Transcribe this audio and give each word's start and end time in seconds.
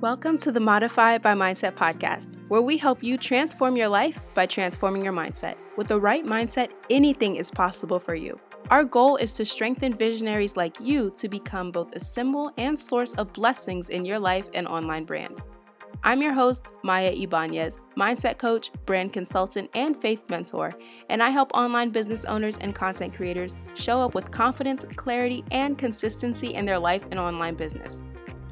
Welcome 0.00 0.38
to 0.38 0.50
the 0.50 0.60
Modify 0.60 1.18
by 1.18 1.34
Mindset 1.34 1.74
podcast, 1.74 2.38
where 2.48 2.62
we 2.62 2.78
help 2.78 3.02
you 3.02 3.18
transform 3.18 3.76
your 3.76 3.88
life 3.88 4.18
by 4.32 4.46
transforming 4.46 5.04
your 5.04 5.12
mindset. 5.12 5.56
With 5.76 5.88
the 5.88 6.00
right 6.00 6.24
mindset, 6.24 6.70
anything 6.88 7.36
is 7.36 7.50
possible 7.50 7.98
for 7.98 8.14
you. 8.14 8.40
Our 8.70 8.82
goal 8.82 9.16
is 9.16 9.34
to 9.34 9.44
strengthen 9.44 9.92
visionaries 9.92 10.56
like 10.56 10.80
you 10.80 11.10
to 11.16 11.28
become 11.28 11.70
both 11.70 11.94
a 11.94 12.00
symbol 12.00 12.50
and 12.56 12.78
source 12.78 13.12
of 13.16 13.34
blessings 13.34 13.90
in 13.90 14.06
your 14.06 14.18
life 14.18 14.48
and 14.54 14.66
online 14.66 15.04
brand. 15.04 15.38
I'm 16.02 16.22
your 16.22 16.32
host, 16.32 16.64
Maya 16.82 17.12
Ibanez, 17.14 17.78
mindset 17.94 18.38
coach, 18.38 18.70
brand 18.86 19.12
consultant, 19.12 19.68
and 19.74 19.94
faith 19.94 20.30
mentor, 20.30 20.72
and 21.10 21.22
I 21.22 21.28
help 21.28 21.52
online 21.52 21.90
business 21.90 22.24
owners 22.24 22.56
and 22.56 22.74
content 22.74 23.12
creators 23.12 23.54
show 23.74 24.00
up 24.00 24.14
with 24.14 24.30
confidence, 24.30 24.82
clarity, 24.96 25.44
and 25.50 25.76
consistency 25.76 26.54
in 26.54 26.64
their 26.64 26.78
life 26.78 27.04
and 27.10 27.20
online 27.20 27.54
business. 27.54 28.02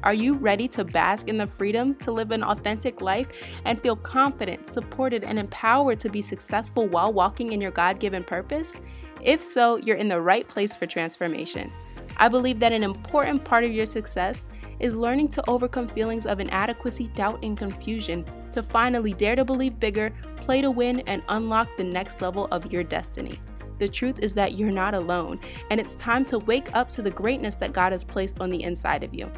Are 0.03 0.13
you 0.13 0.35
ready 0.35 0.67
to 0.69 0.85
bask 0.85 1.27
in 1.27 1.37
the 1.37 1.47
freedom 1.47 1.93
to 1.95 2.11
live 2.11 2.31
an 2.31 2.43
authentic 2.43 3.01
life 3.01 3.27
and 3.65 3.81
feel 3.81 3.97
confident, 3.97 4.65
supported, 4.65 5.25
and 5.25 5.37
empowered 5.37 5.99
to 5.99 6.09
be 6.09 6.21
successful 6.21 6.87
while 6.87 7.11
walking 7.11 7.51
in 7.51 7.59
your 7.59 7.71
God 7.71 7.99
given 7.99 8.23
purpose? 8.23 8.75
If 9.21 9.43
so, 9.43 9.75
you're 9.75 9.97
in 9.97 10.07
the 10.07 10.21
right 10.21 10.47
place 10.47 10.73
for 10.73 10.85
transformation. 10.85 11.69
I 12.15 12.29
believe 12.29 12.59
that 12.59 12.71
an 12.71 12.83
important 12.83 13.43
part 13.43 13.65
of 13.65 13.71
your 13.71 13.85
success 13.85 14.45
is 14.79 14.95
learning 14.95 15.27
to 15.29 15.49
overcome 15.49 15.89
feelings 15.89 16.25
of 16.25 16.39
inadequacy, 16.39 17.07
doubt, 17.07 17.43
and 17.43 17.57
confusion 17.57 18.25
to 18.51 18.63
finally 18.63 19.11
dare 19.13 19.35
to 19.35 19.43
believe 19.43 19.79
bigger, 19.79 20.11
play 20.37 20.61
to 20.61 20.71
win, 20.71 21.01
and 21.01 21.23
unlock 21.27 21.75
the 21.75 21.83
next 21.83 22.21
level 22.21 22.47
of 22.51 22.71
your 22.71 22.83
destiny. 22.83 23.37
The 23.79 23.87
truth 23.87 24.19
is 24.19 24.33
that 24.33 24.57
you're 24.57 24.71
not 24.71 24.93
alone, 24.93 25.39
and 25.69 25.79
it's 25.79 25.95
time 25.95 26.25
to 26.25 26.39
wake 26.39 26.73
up 26.73 26.89
to 26.89 27.01
the 27.01 27.11
greatness 27.11 27.55
that 27.55 27.73
God 27.73 27.91
has 27.91 28.03
placed 28.03 28.41
on 28.41 28.49
the 28.49 28.63
inside 28.63 29.03
of 29.03 29.13
you. 29.13 29.31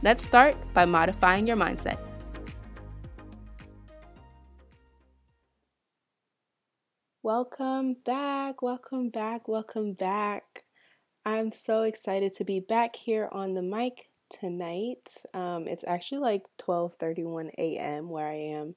Let's 0.00 0.22
start 0.22 0.54
by 0.74 0.84
modifying 0.84 1.48
your 1.48 1.56
mindset. 1.56 1.98
Welcome 7.24 7.96
back, 8.04 8.62
welcome 8.62 9.10
back, 9.10 9.48
welcome 9.48 9.94
back. 9.94 10.62
I'm 11.26 11.50
so 11.50 11.82
excited 11.82 12.32
to 12.34 12.44
be 12.44 12.60
back 12.60 12.94
here 12.94 13.28
on 13.32 13.54
the 13.54 13.60
mic 13.62 14.08
tonight. 14.30 15.14
Um, 15.34 15.66
it's 15.66 15.84
actually 15.84 16.20
like 16.20 16.44
12:31 16.58 17.50
a.m. 17.58 18.08
where 18.08 18.28
I 18.28 18.36
am, 18.54 18.76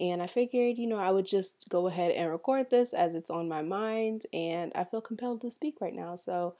and 0.00 0.20
I 0.20 0.26
figured, 0.26 0.78
you 0.78 0.88
know, 0.88 0.98
I 0.98 1.12
would 1.12 1.26
just 1.26 1.68
go 1.68 1.86
ahead 1.86 2.10
and 2.10 2.28
record 2.28 2.68
this 2.70 2.92
as 2.92 3.14
it's 3.14 3.30
on 3.30 3.48
my 3.48 3.62
mind, 3.62 4.26
and 4.32 4.72
I 4.74 4.82
feel 4.82 5.00
compelled 5.00 5.42
to 5.42 5.52
speak 5.52 5.76
right 5.80 5.94
now. 5.94 6.16
So, 6.16 6.56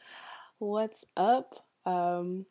what's 0.61 1.05
up? 1.17 1.57
Um, 1.85 2.47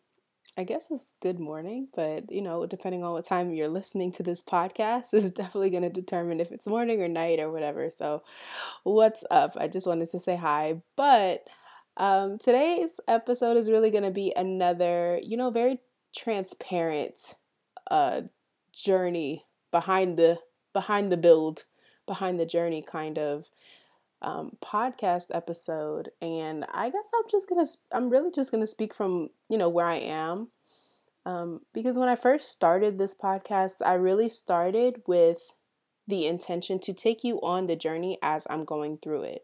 I 0.60 0.64
guess 0.64 0.92
it's 0.92 1.08
good 1.22 1.40
morning, 1.40 1.88
but 1.96 2.30
you 2.30 2.42
know, 2.42 2.66
depending 2.66 3.02
on 3.02 3.14
what 3.14 3.26
time 3.26 3.54
you're 3.54 3.70
listening 3.70 4.12
to 4.12 4.24
this 4.24 4.44
podcast, 4.44 5.14
is 5.14 5.32
definitely 5.32 5.70
going 5.70 5.84
to 5.84 5.90
determine 5.90 6.42
if 6.42 6.52
it's 6.52 6.68
morning 6.68 7.02
or 7.02 7.08
night 7.08 7.40
or 7.40 7.50
whatever. 7.50 7.90
So, 7.90 8.24
what's 8.84 9.24
up? 9.32 9.54
I 9.56 9.70
just 9.70 9.88
wanted 9.88 10.10
to 10.10 10.20
say 10.20 10.36
hi. 10.36 10.82
But 10.98 11.48
um, 11.96 12.40
today's 12.40 13.00
episode 13.08 13.56
is 13.56 13.72
really 13.72 13.90
going 13.90 14.04
to 14.04 14.12
be 14.12 14.34
another, 14.36 15.22
you 15.24 15.38
know, 15.38 15.50
very 15.50 15.80
transparent 16.14 17.36
uh, 17.90 18.24
journey 18.74 19.46
behind 19.72 20.20
the 20.20 20.40
behind 20.74 21.10
the 21.10 21.16
build, 21.16 21.64
behind 22.06 22.38
the 22.38 22.46
journey 22.46 22.82
kind 22.82 23.18
of 23.18 23.46
um, 24.22 24.58
podcast 24.64 25.28
episode, 25.34 26.10
and 26.22 26.66
I 26.74 26.90
guess 26.90 27.10
I'm 27.16 27.30
just 27.30 27.50
gonna, 27.50 27.66
I'm 27.92 28.10
really 28.10 28.32
just 28.32 28.52
gonna 28.52 28.68
speak 28.68 28.94
from 28.94 29.30
you 29.50 29.58
know 29.58 29.70
where 29.70 29.86
I 29.86 29.98
am, 29.98 30.50
um, 31.26 31.62
because 31.74 31.98
when 31.98 32.10
I 32.10 32.16
first 32.16 32.50
started 32.50 32.98
this 32.98 33.16
podcast, 33.16 33.76
I 33.86 33.94
really 33.94 34.30
started 34.30 35.02
with 35.08 35.40
the 36.08 36.26
intention 36.28 36.80
to 36.80 36.94
take 36.94 37.24
you 37.24 37.40
on 37.42 37.68
the 37.68 37.76
journey 37.76 38.18
as 38.22 38.48
I'm 38.50 38.66
going 38.66 38.98
through 38.98 39.24
it. 39.24 39.44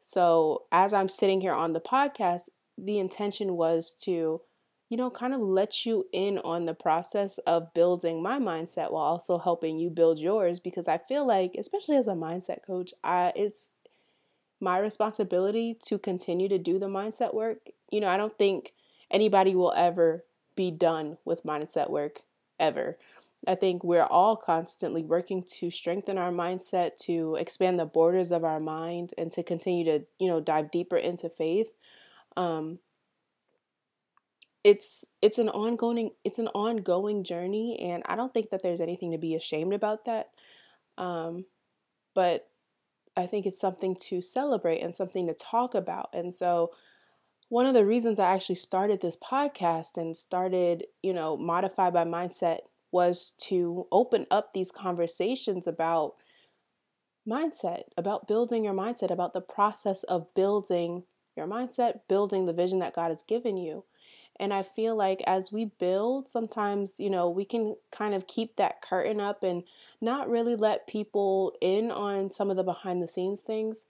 So 0.00 0.64
as 0.72 0.92
I'm 0.92 1.08
sitting 1.08 1.40
here 1.40 1.52
on 1.52 1.74
the 1.74 1.80
podcast, 1.80 2.48
the 2.78 2.98
intention 2.98 3.54
was 3.54 3.94
to 4.04 4.40
you 4.90 4.96
know, 4.96 5.08
kind 5.08 5.32
of 5.32 5.40
let 5.40 5.86
you 5.86 6.04
in 6.12 6.38
on 6.38 6.64
the 6.66 6.74
process 6.74 7.38
of 7.46 7.72
building 7.72 8.20
my 8.20 8.38
mindset 8.40 8.90
while 8.90 9.04
also 9.04 9.38
helping 9.38 9.78
you 9.78 9.88
build 9.88 10.18
yours 10.18 10.58
because 10.58 10.88
I 10.88 10.98
feel 10.98 11.24
like 11.24 11.54
especially 11.56 11.96
as 11.96 12.08
a 12.08 12.12
mindset 12.12 12.66
coach, 12.66 12.92
I 13.04 13.32
it's 13.36 13.70
my 14.60 14.78
responsibility 14.78 15.76
to 15.86 15.98
continue 15.98 16.48
to 16.48 16.58
do 16.58 16.78
the 16.78 16.86
mindset 16.86 17.34
work. 17.34 17.58
You 17.90 18.00
know, 18.00 18.08
I 18.08 18.16
don't 18.16 18.36
think 18.36 18.72
anybody 19.10 19.54
will 19.54 19.72
ever 19.72 20.24
be 20.54 20.70
done 20.70 21.16
with 21.24 21.44
mindset 21.44 21.90
work 21.90 22.20
ever. 22.58 22.98
I 23.48 23.54
think 23.54 23.82
we're 23.82 24.04
all 24.04 24.36
constantly 24.36 25.02
working 25.02 25.42
to 25.58 25.70
strengthen 25.70 26.18
our 26.18 26.30
mindset, 26.30 26.96
to 27.04 27.36
expand 27.36 27.78
the 27.78 27.86
borders 27.86 28.32
of 28.32 28.44
our 28.44 28.60
mind, 28.60 29.14
and 29.16 29.32
to 29.32 29.42
continue 29.42 29.84
to, 29.86 30.04
you 30.18 30.28
know, 30.28 30.40
dive 30.40 30.70
deeper 30.70 30.98
into 30.98 31.30
faith. 31.30 31.70
Um, 32.36 32.78
it's 34.62 35.06
it's 35.22 35.38
an 35.38 35.48
ongoing 35.48 36.10
it's 36.22 36.38
an 36.38 36.48
ongoing 36.48 37.24
journey, 37.24 37.78
and 37.80 38.02
I 38.04 38.14
don't 38.14 38.32
think 38.32 38.50
that 38.50 38.62
there's 38.62 38.82
anything 38.82 39.12
to 39.12 39.18
be 39.18 39.34
ashamed 39.34 39.72
about 39.72 40.04
that. 40.04 40.28
Um, 40.98 41.46
but 42.14 42.49
I 43.16 43.26
think 43.26 43.46
it's 43.46 43.60
something 43.60 43.96
to 44.08 44.20
celebrate 44.20 44.80
and 44.80 44.94
something 44.94 45.26
to 45.26 45.34
talk 45.34 45.74
about. 45.74 46.10
And 46.12 46.32
so, 46.32 46.70
one 47.48 47.66
of 47.66 47.74
the 47.74 47.84
reasons 47.84 48.20
I 48.20 48.32
actually 48.32 48.54
started 48.54 49.00
this 49.00 49.16
podcast 49.16 49.96
and 49.96 50.16
started, 50.16 50.84
you 51.02 51.12
know, 51.12 51.36
Modify 51.36 51.90
by 51.90 52.04
Mindset 52.04 52.60
was 52.92 53.32
to 53.48 53.86
open 53.90 54.26
up 54.30 54.52
these 54.54 54.70
conversations 54.70 55.66
about 55.66 56.14
mindset, 57.28 57.82
about 57.96 58.28
building 58.28 58.64
your 58.64 58.74
mindset, 58.74 59.10
about 59.10 59.32
the 59.32 59.40
process 59.40 60.02
of 60.04 60.32
building 60.34 61.04
your 61.36 61.46
mindset, 61.46 62.00
building 62.08 62.46
the 62.46 62.52
vision 62.52 62.78
that 62.80 62.94
God 62.94 63.08
has 63.08 63.22
given 63.22 63.56
you. 63.56 63.84
And 64.40 64.52
I 64.54 64.62
feel 64.64 64.96
like 64.96 65.22
as 65.26 65.52
we 65.52 65.66
build, 65.66 66.28
sometimes, 66.28 66.98
you 66.98 67.10
know, 67.10 67.30
we 67.30 67.44
can 67.44 67.76
kind 67.92 68.14
of 68.14 68.26
keep 68.26 68.56
that 68.56 68.82
curtain 68.82 69.20
up 69.20 69.44
and 69.44 69.64
not 70.00 70.30
really 70.30 70.56
let 70.56 70.88
people 70.88 71.54
in 71.60 71.92
on 71.92 72.30
some 72.30 72.50
of 72.50 72.56
the 72.56 72.64
behind 72.64 73.02
the 73.02 73.08
scenes 73.08 73.42
things. 73.42 73.86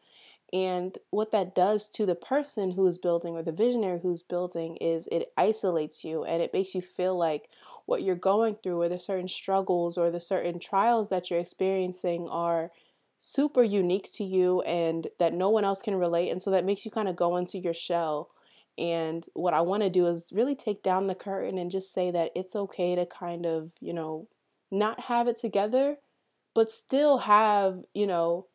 And 0.53 0.99
what 1.11 1.31
that 1.33 1.55
does 1.55 1.89
to 1.91 2.07
the 2.07 2.17
person 2.17 2.73
who 2.73 2.87
is 2.87 2.99
building 2.99 3.35
or 3.37 3.43
the 3.43 3.53
visionary 3.53 4.01
who's 4.01 4.23
building 4.23 4.77
is 4.79 5.09
it 5.13 5.33
isolates 5.37 6.05
you 6.05 6.25
and 6.25 6.43
it 6.43 6.53
makes 6.53 6.75
you 6.75 6.83
feel 6.83 7.17
like 7.17 7.49
what 7.87 8.03
you're 8.03 8.17
going 8.17 8.57
through 8.57 8.81
or 8.83 8.89
the 8.89 8.99
certain 8.99 9.29
struggles 9.29 9.97
or 9.97 10.11
the 10.11 10.21
certain 10.21 10.59
trials 10.59 11.09
that 11.09 11.31
you're 11.31 11.41
experiencing 11.41 12.29
are 12.29 12.73
super 13.21 13.63
unique 13.63 14.13
to 14.15 14.25
you 14.25 14.63
and 14.63 15.09
that 15.19 15.35
no 15.35 15.51
one 15.51 15.65
else 15.65 15.83
can 15.83 15.95
relate. 15.95 16.31
And 16.31 16.43
so 16.43 16.51
that 16.51 16.65
makes 16.65 16.85
you 16.85 16.91
kind 16.91 17.09
of 17.09 17.17
go 17.17 17.37
into 17.37 17.59
your 17.59 17.75
shell 17.75 18.31
and 18.79 19.27
what 19.35 19.55
I 19.55 19.61
want 19.61 19.83
to 19.83 19.91
do 19.91 20.07
is 20.07 20.31
really 20.33 20.55
take 20.55 20.83
down 20.83 21.07
the 21.07 21.15
curtain 21.15 21.59
and 21.59 21.71
just 21.71 21.93
say 21.93 22.11
that 22.11 22.33
it's 22.35 22.57
okay 22.57 22.95
to 22.95 23.07
kind 23.07 23.47
of, 23.47 23.71
you 23.81 23.93
know, 23.93 24.29
not 24.71 25.01
have 25.01 25.29
it 25.29 25.37
together, 25.37 25.97
but 26.55 26.71
still 26.71 27.19
have, 27.19 27.81
you 27.95 28.07
know, 28.07 28.47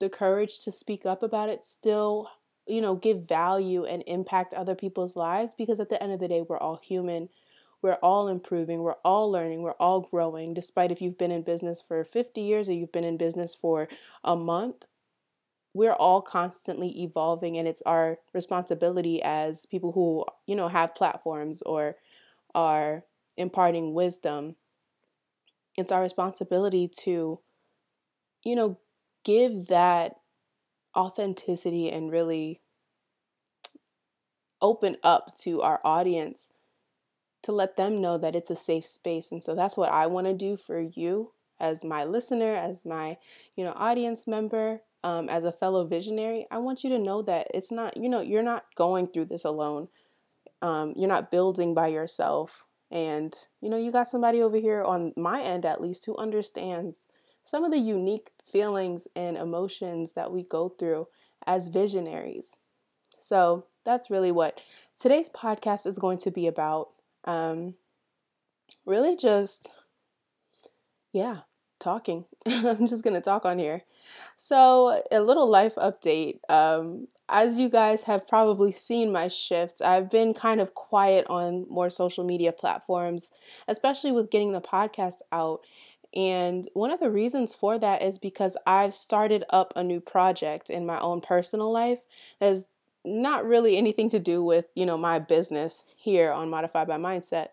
the 0.00 0.08
courage 0.08 0.60
to 0.64 0.72
speak 0.72 1.06
up 1.06 1.22
about 1.22 1.48
it, 1.48 1.64
still, 1.64 2.28
you 2.66 2.80
know, 2.80 2.94
give 2.94 3.28
value 3.28 3.84
and 3.84 4.04
impact 4.06 4.54
other 4.54 4.74
people's 4.74 5.16
lives 5.16 5.54
because 5.56 5.80
at 5.80 5.88
the 5.88 6.02
end 6.02 6.12
of 6.12 6.20
the 6.20 6.28
day, 6.28 6.42
we're 6.48 6.58
all 6.58 6.80
human. 6.82 7.28
We're 7.82 7.94
all 7.94 8.28
improving, 8.28 8.82
we're 8.82 8.94
all 9.04 9.32
learning, 9.32 9.62
we're 9.62 9.72
all 9.72 10.02
growing. 10.02 10.54
Despite 10.54 10.92
if 10.92 11.02
you've 11.02 11.18
been 11.18 11.32
in 11.32 11.42
business 11.42 11.82
for 11.82 12.04
50 12.04 12.40
years 12.40 12.68
or 12.68 12.74
you've 12.74 12.92
been 12.92 13.02
in 13.02 13.16
business 13.16 13.56
for 13.56 13.88
a 14.22 14.36
month, 14.36 14.84
we're 15.74 15.92
all 15.92 16.20
constantly 16.20 17.02
evolving 17.02 17.56
and 17.56 17.66
it's 17.66 17.82
our 17.82 18.18
responsibility 18.34 19.22
as 19.22 19.66
people 19.66 19.92
who 19.92 20.24
you 20.46 20.54
know 20.54 20.68
have 20.68 20.94
platforms 20.94 21.62
or 21.62 21.96
are 22.54 23.04
imparting 23.36 23.94
wisdom 23.94 24.56
it's 25.76 25.92
our 25.92 26.02
responsibility 26.02 26.88
to 26.88 27.40
you 28.44 28.54
know 28.56 28.78
give 29.24 29.68
that 29.68 30.16
authenticity 30.96 31.90
and 31.90 32.12
really 32.12 32.60
open 34.60 34.96
up 35.02 35.36
to 35.38 35.62
our 35.62 35.80
audience 35.84 36.52
to 37.42 37.50
let 37.50 37.76
them 37.76 38.00
know 38.00 38.18
that 38.18 38.36
it's 38.36 38.50
a 38.50 38.56
safe 38.56 38.86
space 38.86 39.32
and 39.32 39.42
so 39.42 39.54
that's 39.54 39.76
what 39.76 39.90
I 39.90 40.06
want 40.06 40.26
to 40.26 40.34
do 40.34 40.56
for 40.56 40.80
you 40.80 41.32
as 41.58 41.82
my 41.84 42.04
listener 42.04 42.54
as 42.54 42.84
my 42.84 43.16
you 43.56 43.64
know 43.64 43.72
audience 43.74 44.26
member 44.26 44.80
um, 45.04 45.28
as 45.28 45.44
a 45.44 45.52
fellow 45.52 45.84
visionary, 45.84 46.46
I 46.50 46.58
want 46.58 46.84
you 46.84 46.90
to 46.90 46.98
know 46.98 47.22
that 47.22 47.48
it's 47.54 47.72
not, 47.72 47.96
you 47.96 48.08
know, 48.08 48.20
you're 48.20 48.42
not 48.42 48.64
going 48.76 49.08
through 49.08 49.26
this 49.26 49.44
alone. 49.44 49.88
Um, 50.60 50.94
you're 50.96 51.08
not 51.08 51.30
building 51.30 51.74
by 51.74 51.88
yourself. 51.88 52.66
And, 52.90 53.34
you 53.60 53.68
know, 53.68 53.78
you 53.78 53.90
got 53.90 54.08
somebody 54.08 54.42
over 54.42 54.58
here 54.58 54.84
on 54.84 55.12
my 55.16 55.42
end, 55.42 55.64
at 55.64 55.80
least, 55.80 56.04
who 56.06 56.16
understands 56.16 57.06
some 57.44 57.64
of 57.64 57.72
the 57.72 57.78
unique 57.78 58.30
feelings 58.44 59.08
and 59.16 59.36
emotions 59.36 60.12
that 60.12 60.30
we 60.30 60.44
go 60.44 60.68
through 60.68 61.08
as 61.46 61.68
visionaries. 61.68 62.56
So 63.18 63.66
that's 63.84 64.10
really 64.10 64.30
what 64.30 64.60
today's 65.00 65.28
podcast 65.28 65.86
is 65.86 65.98
going 65.98 66.18
to 66.18 66.30
be 66.30 66.46
about. 66.46 66.90
Um, 67.24 67.74
really 68.86 69.16
just, 69.16 69.70
yeah, 71.12 71.40
talking. 71.80 72.24
I'm 72.46 72.86
just 72.86 73.02
going 73.02 73.14
to 73.14 73.20
talk 73.20 73.44
on 73.44 73.58
here. 73.58 73.82
So, 74.36 75.02
a 75.10 75.20
little 75.20 75.48
life 75.48 75.74
update. 75.76 76.38
Um, 76.48 77.08
as 77.28 77.58
you 77.58 77.68
guys 77.68 78.02
have 78.02 78.26
probably 78.26 78.72
seen 78.72 79.12
my 79.12 79.28
shift, 79.28 79.80
I've 79.82 80.10
been 80.10 80.34
kind 80.34 80.60
of 80.60 80.74
quiet 80.74 81.26
on 81.28 81.66
more 81.68 81.90
social 81.90 82.24
media 82.24 82.52
platforms, 82.52 83.30
especially 83.68 84.12
with 84.12 84.30
getting 84.30 84.52
the 84.52 84.60
podcast 84.60 85.16
out. 85.30 85.60
And 86.14 86.68
one 86.74 86.90
of 86.90 87.00
the 87.00 87.10
reasons 87.10 87.54
for 87.54 87.78
that 87.78 88.02
is 88.02 88.18
because 88.18 88.56
I've 88.66 88.94
started 88.94 89.44
up 89.50 89.72
a 89.76 89.82
new 89.82 90.00
project 90.00 90.68
in 90.68 90.84
my 90.84 91.00
own 91.00 91.20
personal 91.20 91.72
life 91.72 92.00
that 92.38 92.52
is 92.52 92.68
not 93.04 93.46
really 93.46 93.76
anything 93.76 94.10
to 94.10 94.18
do 94.18 94.44
with, 94.44 94.66
you 94.74 94.86
know, 94.86 94.98
my 94.98 95.18
business 95.18 95.84
here 95.96 96.30
on 96.30 96.50
Modified 96.50 96.86
by 96.86 96.98
Mindset 96.98 97.48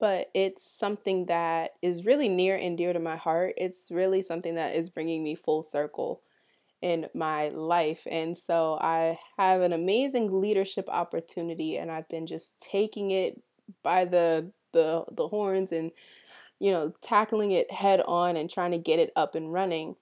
but 0.00 0.30
it's 0.34 0.64
something 0.64 1.26
that 1.26 1.72
is 1.82 2.06
really 2.06 2.28
near 2.28 2.56
and 2.56 2.76
dear 2.76 2.92
to 2.92 2.98
my 2.98 3.16
heart. 3.16 3.54
It's 3.56 3.90
really 3.90 4.22
something 4.22 4.54
that 4.56 4.74
is 4.74 4.90
bringing 4.90 5.22
me 5.22 5.34
full 5.34 5.62
circle 5.62 6.22
in 6.82 7.06
my 7.14 7.50
life. 7.50 8.06
And 8.10 8.36
so 8.36 8.78
I 8.80 9.18
have 9.36 9.60
an 9.60 9.74
amazing 9.74 10.40
leadership 10.40 10.88
opportunity 10.88 11.76
and 11.76 11.90
I've 11.90 12.08
been 12.08 12.26
just 12.26 12.58
taking 12.60 13.10
it 13.10 13.40
by 13.82 14.06
the 14.06 14.50
the 14.72 15.04
the 15.12 15.28
horns 15.28 15.72
and 15.72 15.92
you 16.60 16.70
know, 16.70 16.92
tackling 17.00 17.52
it 17.52 17.72
head 17.72 18.02
on 18.06 18.36
and 18.36 18.48
trying 18.48 18.70
to 18.70 18.78
get 18.78 18.98
it 18.98 19.10
up 19.16 19.34
and 19.34 19.52
running. 19.52 19.96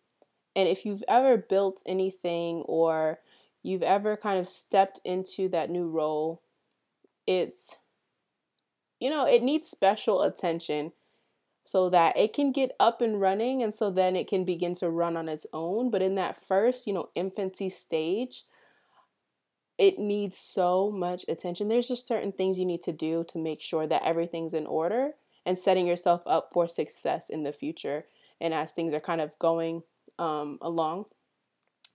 And 0.56 0.68
if 0.68 0.84
you've 0.84 1.04
ever 1.06 1.36
built 1.36 1.80
anything 1.86 2.62
or 2.66 3.20
you've 3.62 3.84
ever 3.84 4.16
kind 4.16 4.40
of 4.40 4.48
stepped 4.48 5.00
into 5.04 5.48
that 5.50 5.70
new 5.70 5.88
role, 5.88 6.42
it's 7.28 7.76
you 9.00 9.10
know, 9.10 9.26
it 9.26 9.42
needs 9.42 9.68
special 9.68 10.22
attention 10.22 10.92
so 11.64 11.90
that 11.90 12.16
it 12.16 12.32
can 12.32 12.50
get 12.50 12.72
up 12.80 13.00
and 13.02 13.20
running 13.20 13.62
and 13.62 13.74
so 13.74 13.90
then 13.90 14.16
it 14.16 14.26
can 14.26 14.44
begin 14.44 14.74
to 14.74 14.88
run 14.88 15.16
on 15.16 15.28
its 15.28 15.46
own. 15.52 15.90
But 15.90 16.02
in 16.02 16.14
that 16.14 16.36
first, 16.36 16.86
you 16.86 16.92
know, 16.92 17.10
infancy 17.14 17.68
stage, 17.68 18.44
it 19.76 19.98
needs 19.98 20.36
so 20.36 20.90
much 20.90 21.24
attention. 21.28 21.68
There's 21.68 21.88
just 21.88 22.08
certain 22.08 22.32
things 22.32 22.58
you 22.58 22.66
need 22.66 22.82
to 22.84 22.92
do 22.92 23.24
to 23.28 23.38
make 23.38 23.60
sure 23.60 23.86
that 23.86 24.02
everything's 24.02 24.54
in 24.54 24.66
order 24.66 25.12
and 25.46 25.58
setting 25.58 25.86
yourself 25.86 26.22
up 26.26 26.50
for 26.52 26.66
success 26.66 27.30
in 27.30 27.42
the 27.42 27.52
future 27.52 28.06
and 28.40 28.52
as 28.52 28.72
things 28.72 28.94
are 28.94 29.00
kind 29.00 29.20
of 29.20 29.38
going 29.38 29.82
um, 30.18 30.58
along. 30.62 31.04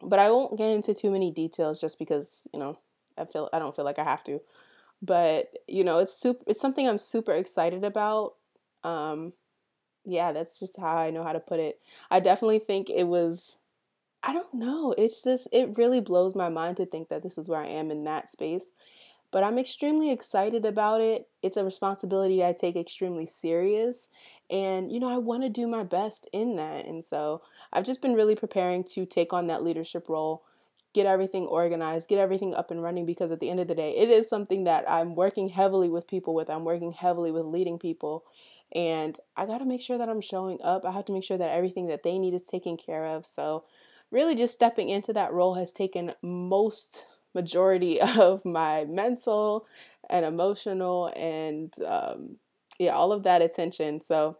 But 0.02 0.20
I 0.20 0.32
won't 0.32 0.58
get 0.58 0.70
into 0.70 0.94
too 0.94 1.12
many 1.12 1.32
details 1.32 1.82
just 1.82 2.00
because, 2.00 2.48
you 2.54 2.60
know, 2.60 2.78
I 3.18 3.26
feel 3.26 3.50
I 3.54 3.60
don't 3.60 3.76
feel 3.76 3.86
like 3.86 4.00
I 4.00 4.04
have 4.04 4.24
to 4.26 4.40
but 5.04 5.50
you 5.68 5.84
know 5.84 6.00
it's 6.00 6.18
super 6.18 6.44
it's 6.48 6.62
something 6.62 6.88
i'm 6.88 6.98
super 6.98 7.34
excited 7.34 7.84
about 7.84 8.36
um 8.84 9.34
yeah 10.06 10.32
that's 10.32 10.60
just 10.60 10.80
how 10.80 10.96
i 10.96 11.12
know 11.12 11.24
how 11.24 11.34
to 11.34 11.40
put 11.40 11.60
it. 11.60 11.80
I 12.10 12.20
definitely 12.22 12.60
think 12.60 12.90
it 12.90 13.04
was 13.04 13.58
i 14.24 14.32
don't 14.32 14.54
know 14.54 14.96
it's 14.98 15.22
just 15.24 15.48
it 15.52 15.78
really 15.78 16.00
blows 16.00 16.36
my 16.36 16.50
mind 16.50 16.78
to 16.78 16.86
think 16.86 17.10
that 17.10 17.22
this 17.22 17.38
is 17.38 17.50
where 17.50 17.60
i 17.62 17.68
am 17.68 17.92
in 17.92 18.06
that 18.06 18.32
space 18.32 18.68
but 19.32 19.44
i'm 19.44 19.58
extremely 19.58 20.12
excited 20.12 20.64
about 20.64 21.02
it. 21.02 21.28
It's 21.42 21.58
a 21.58 21.66
responsibility 21.66 22.44
i 22.44 22.54
take 22.54 22.78
extremely 22.78 23.26
serious 23.26 24.08
and 24.50 24.92
you 24.92 25.02
know 25.02 25.10
i 25.10 25.18
want 25.18 25.44
to 25.44 25.50
do 25.50 25.68
my 25.68 25.84
best 25.84 26.30
in 26.32 26.56
that 26.56 26.86
and 26.86 27.04
so 27.04 27.42
i've 27.74 27.86
just 27.86 28.02
been 28.02 28.14
really 28.14 28.36
preparing 28.36 28.86
to 28.86 29.06
take 29.06 29.34
on 29.34 29.48
that 29.48 29.64
leadership 29.64 30.08
role 30.08 30.44
get 30.94 31.06
everything 31.06 31.45
organized, 31.45 32.07
get 32.07 32.19
everything 32.19 32.54
up 32.54 32.72
and 32.72 32.81
running 32.81 33.06
because 33.06 33.31
at 33.31 33.40
the 33.40 33.50
end 33.50 33.60
of 33.60 33.68
the 33.68 33.75
day, 33.75 33.95
it 33.98 34.10
is 34.10 34.30
something 34.30 34.66
that 34.66 34.90
I'm 34.90 35.16
working 35.16 35.50
heavily 35.50 35.90
with 35.90 36.07
people 36.07 36.34
with. 36.34 36.50
I'm 36.50 36.66
working 36.66 36.92
heavily 36.92 37.31
with 37.31 37.45
leading 37.45 37.80
people. 37.80 38.24
And 38.74 39.19
I 39.36 39.45
got 39.45 39.60
to 39.60 39.66
make 39.66 39.81
sure 39.81 39.98
that 39.98 40.10
I'm 40.10 40.22
showing 40.22 40.60
up. 40.63 40.86
I 40.86 40.92
have 40.92 41.06
to 41.06 41.13
make 41.13 41.24
sure 41.24 41.38
that 41.38 41.51
everything 41.51 41.88
that 41.88 42.04
they 42.04 42.18
need 42.18 42.34
is 42.34 42.44
taken 42.44 42.78
care 42.78 43.06
of. 43.06 43.25
So, 43.25 43.66
really, 44.12 44.36
just 44.36 44.54
stepping 44.54 44.90
into 44.90 45.13
that 45.13 45.34
role 45.34 45.56
has 45.56 45.72
taken 45.72 46.13
most 46.22 47.06
majority 47.34 48.00
of 48.19 48.44
my 48.45 48.86
mental 48.86 49.68
and 50.10 50.25
emotional 50.25 51.12
and 51.16 51.74
um, 51.86 52.38
yeah, 52.80 52.92
all 52.92 53.12
of 53.12 53.24
that 53.24 53.42
attention. 53.42 54.00
So, 54.00 54.38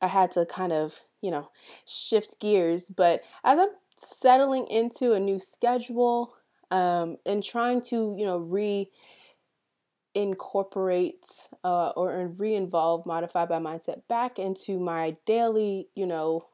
I 0.00 0.08
had 0.08 0.30
to 0.32 0.46
kind 0.46 0.72
of, 0.72 1.00
you 1.20 1.30
know, 1.30 1.50
shift 1.86 2.40
gears. 2.40 2.88
But 2.88 3.22
as 3.44 3.58
I'm 3.58 3.68
settling 4.02 4.66
into 4.66 5.12
a 5.12 5.20
new 5.20 5.38
schedule 5.38 6.34
um, 6.70 7.16
and 7.26 7.42
trying 7.42 7.82
to, 7.82 8.14
you 8.18 8.24
know, 8.24 8.38
re 8.38 8.90
incorporate 10.14 11.26
uh, 11.64 11.88
or 11.90 12.26
re-involve 12.38 13.06
modified 13.06 13.48
by 13.48 13.58
mindset 13.58 14.02
back 14.08 14.38
into 14.38 14.78
my 14.78 15.16
daily 15.24 15.88
you 15.94 16.06
know 16.06 16.46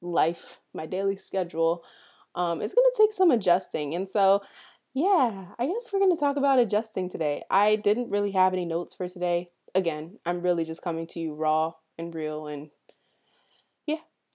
life 0.00 0.60
my 0.74 0.86
daily 0.86 1.16
schedule 1.16 1.82
um, 2.36 2.60
it's 2.60 2.74
going 2.74 2.86
to 2.92 3.02
take 3.02 3.12
some 3.12 3.30
adjusting. 3.30 3.94
And 3.94 4.08
so 4.08 4.42
yeah 4.92 5.46
i 5.58 5.66
guess 5.66 5.90
we're 5.92 5.98
going 5.98 6.14
to 6.14 6.20
talk 6.20 6.36
about 6.36 6.60
adjusting 6.60 7.08
today. 7.08 7.42
I 7.50 7.76
didn't 7.76 8.10
really 8.10 8.30
have 8.32 8.52
any 8.52 8.64
notes 8.64 8.94
for 8.94 9.08
today. 9.08 9.50
Again 9.74 10.18
i'm 10.24 10.40
really 10.40 10.64
just 10.64 10.82
coming 10.82 11.06
to 11.08 11.20
you 11.20 11.34
raw 11.34 11.72
and 11.98 12.14
real 12.14 12.46
and 12.46 12.70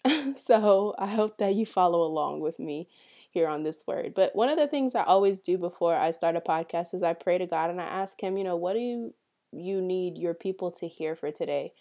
so 0.35 0.95
I 0.97 1.07
hope 1.07 1.37
that 1.37 1.55
you 1.55 1.65
follow 1.65 2.03
along 2.03 2.39
with 2.39 2.59
me 2.59 2.87
here 3.31 3.47
on 3.47 3.63
this 3.63 3.83
word. 3.85 4.13
But 4.15 4.35
one 4.35 4.49
of 4.49 4.57
the 4.57 4.67
things 4.67 4.95
I 4.95 5.03
always 5.03 5.39
do 5.39 5.57
before 5.57 5.95
I 5.95 6.11
start 6.11 6.35
a 6.35 6.41
podcast 6.41 6.93
is 6.93 7.03
I 7.03 7.13
pray 7.13 7.37
to 7.37 7.45
God 7.45 7.69
and 7.69 7.79
I 7.79 7.85
ask 7.85 8.21
Him, 8.21 8.37
you 8.37 8.43
know, 8.43 8.55
what 8.55 8.73
do 8.73 8.79
you 8.79 9.13
you 9.51 9.81
need 9.81 10.17
your 10.17 10.33
people 10.33 10.71
to 10.71 10.87
hear 10.87 11.15
for 11.15 11.31
today? 11.31 11.73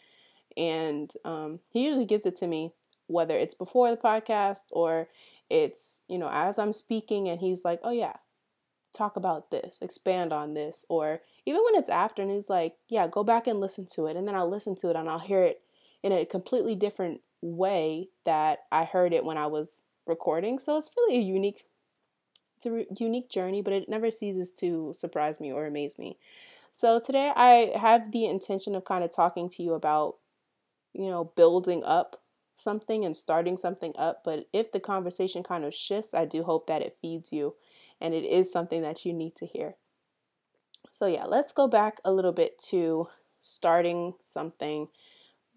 And 0.57 1.13
um, 1.25 1.61
He 1.71 1.87
usually 1.87 2.07
gives 2.07 2.27
it 2.27 2.37
to 2.37 2.47
me, 2.47 2.73
whether 3.07 3.37
it's 3.37 3.55
before 3.55 3.91
the 3.91 3.97
podcast 3.97 4.65
or 4.71 5.09
it's 5.49 6.01
you 6.09 6.19
know 6.19 6.29
as 6.31 6.59
I'm 6.59 6.73
speaking, 6.73 7.29
and 7.29 7.41
He's 7.41 7.65
like, 7.65 7.81
oh 7.83 7.93
yeah, 7.93 8.17
talk 8.93 9.17
about 9.17 9.51
this, 9.51 9.79
expand 9.81 10.33
on 10.33 10.55
this, 10.55 10.85
or 10.89 11.21
even 11.47 11.63
when 11.65 11.77
it's 11.77 11.91
after 11.91 12.21
and 12.21 12.31
He's 12.31 12.51
like, 12.51 12.75
yeah, 12.89 13.07
go 13.07 13.25
back 13.25 13.47
and 13.47 13.61
listen 13.61 13.87
to 13.95 14.07
it, 14.07 14.17
and 14.17 14.29
then 14.29 14.35
I'll 14.35 14.51
listen 14.51 14.77
to 14.77 14.91
it 14.91 14.97
and 14.97 15.09
I'll 15.09 15.19
hear 15.19 15.43
it 15.45 15.63
in 16.03 16.13
a 16.13 16.27
completely 16.27 16.75
different 16.75 17.21
way 17.41 18.09
that 18.25 18.61
I 18.73 18.85
heard 18.85 19.13
it 19.13 19.25
when 19.25 19.39
I 19.39 19.47
was 19.47 19.83
recording. 20.07 20.59
So 20.59 20.77
it's 20.77 20.91
really 20.97 21.19
a 21.19 21.23
unique 21.23 21.65
it's 22.57 22.67
a 22.67 23.03
unique 23.03 23.31
journey, 23.31 23.63
but 23.63 23.73
it 23.73 23.89
never 23.89 24.11
ceases 24.11 24.51
to 24.55 24.93
surprise 24.93 25.39
me 25.41 25.53
or 25.53 25.67
amaze 25.67 25.97
me. 25.97 26.19
So 26.73 26.99
today 26.99 27.33
I 27.35 27.73
have 27.79 28.11
the 28.11 28.27
intention 28.27 28.75
of 28.75 28.85
kind 28.85 29.05
of 29.05 29.15
talking 29.15 29.49
to 29.51 29.63
you 29.63 29.75
about 29.75 30.17
you 30.93 31.09
know 31.09 31.25
building 31.37 31.85
up 31.85 32.21
something 32.57 33.05
and 33.05 33.17
starting 33.17 33.57
something 33.57 33.95
up, 33.97 34.23
but 34.25 34.49
if 34.53 34.73
the 34.73 34.81
conversation 34.81 35.43
kind 35.45 35.65
of 35.65 35.73
shifts, 35.73 36.15
I 36.15 36.25
do 36.25 36.43
hope 36.43 36.67
that 36.67 36.83
it 36.83 36.99
feeds 37.01 37.33
you 37.33 37.55
and 38.01 38.15
it 38.15 38.25
is 38.25 38.51
something 38.51 38.83
that 38.83 39.05
you 39.05 39.13
need 39.13 39.37
to 39.37 39.47
hear. 39.47 39.77
So 40.91 41.07
yeah, 41.07 41.25
let's 41.25 41.53
go 41.53 41.69
back 41.69 42.01
a 42.05 42.13
little 42.13 42.33
bit 42.33 42.59
to 42.71 43.07
starting 43.39 44.15
something 44.21 44.89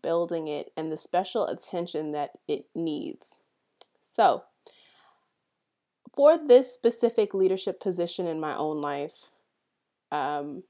building 0.02 0.48
it, 0.48 0.72
and 0.76 0.92
the 0.92 0.98
special 0.98 1.48
attention 1.48 2.12
that 2.12 2.32
it 2.48 2.66
needs. 2.76 3.42
So, 4.02 4.44
for 6.14 6.38
this 6.38 6.74
specific 6.74 7.34
leadership 7.34 7.80
position 7.80 8.28
in 8.28 8.40
my 8.40 8.56
own 8.56 8.82
life, 8.82 9.32
um, 10.12 10.64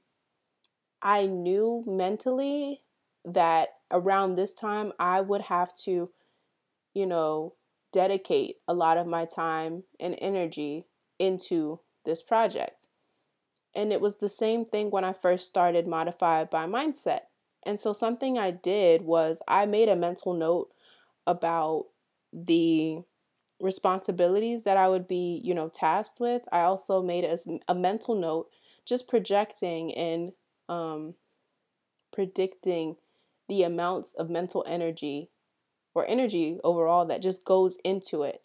I 1.02 1.26
knew 1.26 1.82
mentally 1.86 2.82
that 3.24 3.70
around 3.90 4.34
this 4.34 4.54
time 4.54 4.92
I 4.98 5.20
would 5.20 5.42
have 5.42 5.76
to, 5.84 6.10
you 6.94 7.06
know, 7.06 7.54
dedicate 7.92 8.56
a 8.68 8.74
lot 8.74 8.96
of 8.96 9.06
my 9.06 9.24
time 9.24 9.82
and 10.00 10.16
energy 10.18 10.86
into 11.18 11.80
this 12.04 12.22
project. 12.22 12.86
And 13.74 13.92
it 13.92 14.00
was 14.00 14.16
the 14.16 14.28
same 14.28 14.64
thing 14.64 14.90
when 14.90 15.04
I 15.04 15.12
first 15.12 15.46
started 15.46 15.86
Modified 15.86 16.50
by 16.50 16.66
Mindset. 16.66 17.22
And 17.64 17.78
so 17.78 17.92
something 17.92 18.38
I 18.38 18.50
did 18.50 19.02
was 19.02 19.40
I 19.46 19.66
made 19.66 19.88
a 19.88 19.96
mental 19.96 20.34
note 20.34 20.70
about 21.26 21.86
the 22.32 23.02
responsibilities 23.60 24.64
that 24.64 24.76
I 24.76 24.88
would 24.88 25.06
be, 25.06 25.40
you 25.44 25.54
know, 25.54 25.68
tasked 25.68 26.20
with. 26.20 26.42
I 26.50 26.62
also 26.62 27.02
made 27.02 27.24
a, 27.24 27.38
a 27.68 27.74
mental 27.74 28.14
note 28.14 28.48
just 28.84 29.08
projecting 29.08 29.94
and 29.94 30.32
um, 30.68 31.14
predicting 32.12 32.96
the 33.48 33.62
amounts 33.62 34.14
of 34.14 34.28
mental 34.28 34.64
energy 34.66 35.30
or 35.94 36.06
energy 36.08 36.58
overall 36.64 37.06
that 37.06 37.22
just 37.22 37.44
goes 37.44 37.78
into 37.84 38.22
it. 38.24 38.42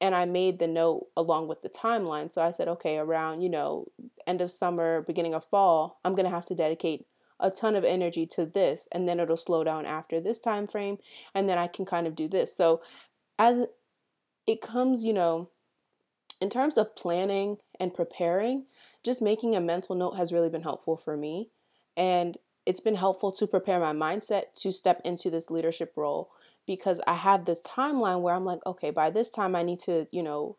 And 0.00 0.14
I 0.14 0.24
made 0.24 0.58
the 0.58 0.66
note 0.66 1.08
along 1.16 1.48
with 1.48 1.62
the 1.62 1.68
timeline. 1.68 2.32
So 2.32 2.40
I 2.40 2.50
said, 2.52 2.68
okay, 2.68 2.96
around, 2.96 3.42
you 3.42 3.50
know, 3.50 3.86
end 4.26 4.40
of 4.40 4.50
summer, 4.50 5.02
beginning 5.02 5.34
of 5.34 5.44
fall, 5.44 6.00
I'm 6.04 6.14
going 6.14 6.24
to 6.24 6.34
have 6.34 6.46
to 6.46 6.54
dedicate 6.54 7.06
a 7.42 7.50
ton 7.50 7.74
of 7.74 7.84
energy 7.84 8.26
to 8.26 8.44
this 8.46 8.88
and 8.92 9.08
then 9.08 9.20
it'll 9.20 9.36
slow 9.36 9.64
down 9.64 9.86
after 9.86 10.20
this 10.20 10.38
time 10.38 10.66
frame 10.66 10.98
and 11.34 11.48
then 11.48 11.58
I 11.58 11.66
can 11.66 11.84
kind 11.84 12.06
of 12.06 12.14
do 12.14 12.28
this. 12.28 12.54
So 12.54 12.82
as 13.38 13.60
it 14.46 14.60
comes, 14.60 15.04
you 15.04 15.12
know, 15.12 15.50
in 16.40 16.50
terms 16.50 16.78
of 16.78 16.96
planning 16.96 17.58
and 17.78 17.92
preparing, 17.92 18.64
just 19.04 19.22
making 19.22 19.56
a 19.56 19.60
mental 19.60 19.94
note 19.94 20.16
has 20.16 20.32
really 20.32 20.48
been 20.48 20.62
helpful 20.62 20.96
for 20.96 21.16
me. 21.16 21.50
And 21.96 22.36
it's 22.66 22.80
been 22.80 22.94
helpful 22.94 23.32
to 23.32 23.46
prepare 23.46 23.80
my 23.80 23.92
mindset 23.92 24.54
to 24.60 24.72
step 24.72 25.00
into 25.04 25.30
this 25.30 25.50
leadership 25.50 25.92
role 25.96 26.30
because 26.66 27.00
I 27.06 27.14
have 27.14 27.44
this 27.44 27.60
timeline 27.62 28.20
where 28.20 28.34
I'm 28.34 28.44
like, 28.44 28.60
okay, 28.66 28.90
by 28.90 29.10
this 29.10 29.30
time 29.30 29.56
I 29.56 29.62
need 29.62 29.80
to, 29.80 30.06
you 30.12 30.22
know, 30.22 30.56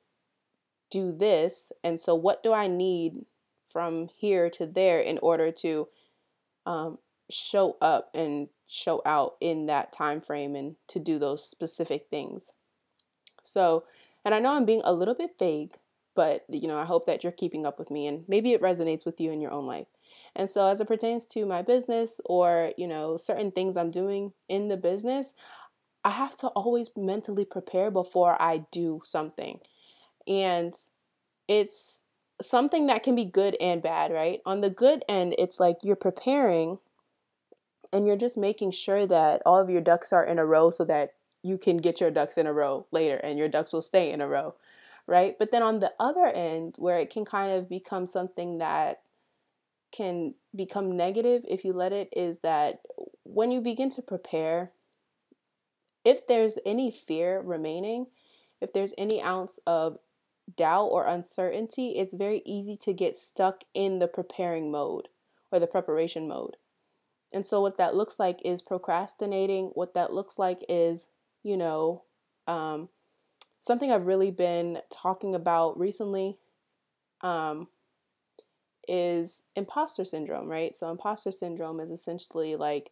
do 0.90 1.12
this. 1.12 1.72
And 1.84 2.00
so 2.00 2.16
what 2.16 2.44
do 2.44 2.54
I 2.54 2.68
need 2.68 3.26
from 3.66 4.10
here 4.16 4.50
to 4.52 4.66
there 4.66 5.00
in 5.00 5.18
order 5.20 5.52
to 5.52 5.88
um, 6.66 6.98
show 7.30 7.78
up 7.82 8.10
and 8.14 8.48
show 8.68 9.02
out 9.06 9.36
in 9.42 9.66
that 9.66 9.92
time 9.92 10.22
frame 10.22 10.56
and 10.56 10.76
to 10.88 11.00
do 11.00 11.20
those 11.20 11.44
specific 11.48 12.08
things. 12.10 12.52
So, 13.44 13.84
and 14.24 14.34
I 14.34 14.40
know 14.40 14.54
I'm 14.54 14.66
being 14.66 14.82
a 14.84 14.94
little 14.94 15.16
bit 15.16 15.32
vague, 15.40 15.78
but 16.16 16.46
you 16.50 16.68
know, 16.68 16.78
I 16.78 16.86
hope 16.86 17.06
that 17.06 17.24
you're 17.24 17.32
keeping 17.32 17.66
up 17.66 17.80
with 17.80 17.92
me 17.92 18.08
and 18.08 18.24
maybe 18.28 18.54
it 18.54 18.62
resonates 18.62 19.06
with 19.06 19.20
you 19.20 19.32
in 19.32 19.42
your 19.42 19.52
own 19.52 19.66
life. 19.66 19.88
And 20.36 20.50
so 20.50 20.68
as 20.68 20.80
it 20.80 20.88
pertains 20.88 21.26
to 21.28 21.46
my 21.46 21.62
business 21.62 22.22
or, 22.26 22.72
you 22.78 22.88
know, 22.88 23.18
certain 23.18 23.52
things 23.52 23.76
I'm 23.76 23.92
doing 23.92 24.32
in 24.48 24.68
the 24.68 24.78
business, 24.78 25.34
I 26.04 26.12
have 26.12 26.36
to 26.38 26.48
always 26.48 26.92
mentally 26.96 27.46
prepare 27.46 27.92
before 27.92 28.42
I 28.42 28.66
do 28.72 29.02
something. 29.04 29.60
And 30.28 30.74
it's 31.48 32.04
something 32.42 32.88
that 32.88 33.04
can 33.04 33.16
be 33.16 33.26
good 33.26 33.56
and 33.62 33.82
bad, 33.82 34.12
right? 34.12 34.42
On 34.46 34.62
the 34.62 34.70
good 34.70 35.04
end, 35.08 35.36
it's 35.38 35.60
like 35.60 35.78
you're 35.84 35.96
preparing 35.96 36.80
and 37.94 38.08
you're 38.08 38.18
just 38.18 38.38
making 38.38 38.72
sure 38.72 39.06
that 39.06 39.42
all 39.46 39.60
of 39.60 39.70
your 39.70 39.82
ducks 39.82 40.14
are 40.14 40.24
in 40.24 40.40
a 40.40 40.46
row 40.46 40.70
so 40.70 40.86
that 40.86 41.14
you 41.44 41.58
can 41.58 41.78
get 41.78 42.00
your 42.00 42.12
ducks 42.12 42.38
in 42.38 42.48
a 42.48 42.54
row 42.54 42.86
later 42.92 43.18
and 43.18 43.38
your 43.38 43.50
ducks 43.50 43.74
will 43.74 43.82
stay 43.82 44.12
in 44.12 44.22
a 44.22 44.28
row, 44.28 44.56
right? 45.08 45.36
But 45.38 45.52
then 45.52 45.64
on 45.64 45.80
the 45.80 45.92
other 46.00 46.26
end, 46.26 46.76
where 46.78 47.00
it 47.00 47.10
can 47.10 47.26
kind 47.26 47.52
of 47.52 47.70
become 47.70 48.06
something 48.06 48.60
that 48.60 49.02
can 49.92 50.34
become 50.56 50.96
negative 50.96 51.44
if 51.48 51.66
you 51.66 51.74
let 51.74 51.92
it, 51.92 52.10
is 52.16 52.40
that 52.40 52.82
when 53.24 53.52
you 53.52 53.60
begin 53.62 53.90
to 53.92 54.02
prepare, 54.02 54.72
if 56.06 56.28
there's 56.28 56.58
any 56.66 56.92
fear 56.92 57.42
remaining, 57.42 58.08
if 58.62 58.72
there's 58.74 58.94
any 58.98 59.22
ounce 59.22 59.60
of 59.68 59.98
doubt 60.56 60.88
or 60.88 61.06
uncertainty, 61.06 61.92
it's 61.98 62.14
very 62.14 62.42
easy 62.46 62.76
to 62.78 62.94
get 62.94 63.18
stuck 63.18 63.64
in 63.74 64.00
the 64.00 64.08
preparing 64.08 64.72
mode 64.72 65.08
or 65.52 65.60
the 65.60 65.68
preparation 65.68 66.28
mode. 66.28 66.58
And 67.34 67.46
so, 67.46 67.62
what 67.62 67.78
that 67.78 67.96
looks 67.96 68.20
like 68.20 68.42
is 68.44 68.62
procrastinating. 68.62 69.72
What 69.74 69.94
that 69.94 70.14
looks 70.14 70.38
like 70.38 70.64
is, 70.68 71.08
you 71.44 71.56
know, 71.56 72.04
um, 72.48 72.90
something 73.62 73.92
I've 73.92 74.06
really 74.08 74.32
been 74.32 74.80
talking 74.90 75.34
about 75.34 75.80
recently 75.80 76.38
um, 77.22 77.68
is 78.88 79.44
imposter 79.56 80.04
syndrome, 80.04 80.50
right? 80.50 80.76
So, 80.76 80.92
imposter 80.92 81.32
syndrome 81.32 81.80
is 81.80 81.92
essentially 81.92 82.56
like 82.58 82.92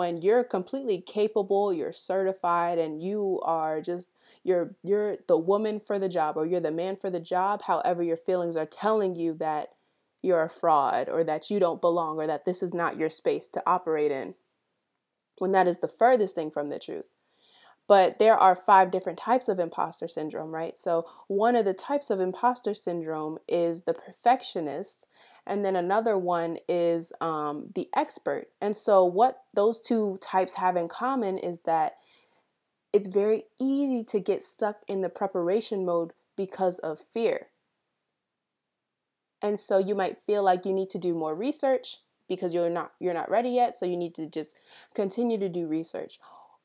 when 0.00 0.22
you're 0.22 0.42
completely 0.42 1.02
capable, 1.02 1.74
you're 1.74 1.92
certified, 1.92 2.78
and 2.78 3.02
you 3.02 3.38
are 3.42 3.82
just 3.82 4.12
you're 4.44 4.74
you're 4.82 5.18
the 5.28 5.36
woman 5.36 5.78
for 5.78 5.98
the 5.98 6.08
job 6.08 6.38
or 6.38 6.46
you're 6.46 6.58
the 6.58 6.70
man 6.70 6.96
for 6.96 7.10
the 7.10 7.20
job 7.20 7.60
however 7.60 8.02
your 8.02 8.16
feelings 8.16 8.56
are 8.56 8.64
telling 8.64 9.14
you 9.14 9.34
that 9.34 9.68
you're 10.22 10.42
a 10.42 10.48
fraud 10.48 11.10
or 11.10 11.22
that 11.22 11.50
you 11.50 11.60
don't 11.60 11.82
belong 11.82 12.16
or 12.16 12.26
that 12.26 12.46
this 12.46 12.62
is 12.62 12.72
not 12.72 12.96
your 12.96 13.10
space 13.10 13.46
to 13.46 13.62
operate 13.66 14.10
in 14.10 14.34
when 15.36 15.52
that 15.52 15.68
is 15.68 15.80
the 15.80 15.94
furthest 16.02 16.34
thing 16.34 16.50
from 16.50 16.68
the 16.68 16.78
truth. 16.78 17.04
But 17.86 18.18
there 18.18 18.38
are 18.38 18.54
five 18.54 18.90
different 18.90 19.18
types 19.18 19.48
of 19.48 19.58
imposter 19.58 20.08
syndrome 20.08 20.50
right? 20.50 20.80
So 20.80 21.04
one 21.28 21.56
of 21.56 21.66
the 21.66 21.74
types 21.74 22.08
of 22.08 22.20
imposter 22.20 22.72
syndrome 22.72 23.36
is 23.46 23.82
the 23.82 23.92
perfectionist 23.92 25.08
and 25.50 25.64
then 25.64 25.76
another 25.76 26.16
one 26.16 26.56
is 26.68 27.12
um, 27.20 27.66
the 27.74 27.88
expert 27.94 28.48
and 28.62 28.74
so 28.74 29.04
what 29.04 29.42
those 29.52 29.80
two 29.80 30.18
types 30.22 30.54
have 30.54 30.76
in 30.76 30.88
common 30.88 31.36
is 31.36 31.60
that 31.60 31.96
it's 32.92 33.08
very 33.08 33.44
easy 33.58 34.02
to 34.04 34.20
get 34.20 34.42
stuck 34.42 34.78
in 34.88 35.00
the 35.00 35.08
preparation 35.08 35.84
mode 35.84 36.12
because 36.36 36.78
of 36.80 37.04
fear. 37.12 37.48
And 39.42 39.58
so 39.58 39.78
you 39.78 39.94
might 39.94 40.18
feel 40.26 40.42
like 40.42 40.66
you 40.66 40.72
need 40.72 40.90
to 40.90 40.98
do 40.98 41.14
more 41.14 41.34
research 41.34 41.98
because 42.28 42.54
you're 42.54 42.70
not 42.70 42.92
you're 43.00 43.14
not 43.14 43.30
ready 43.30 43.50
yet, 43.50 43.76
so 43.76 43.86
you 43.86 43.96
need 43.96 44.14
to 44.16 44.26
just 44.26 44.56
continue 44.94 45.38
to 45.38 45.48
do 45.48 45.66
research. 45.66 46.20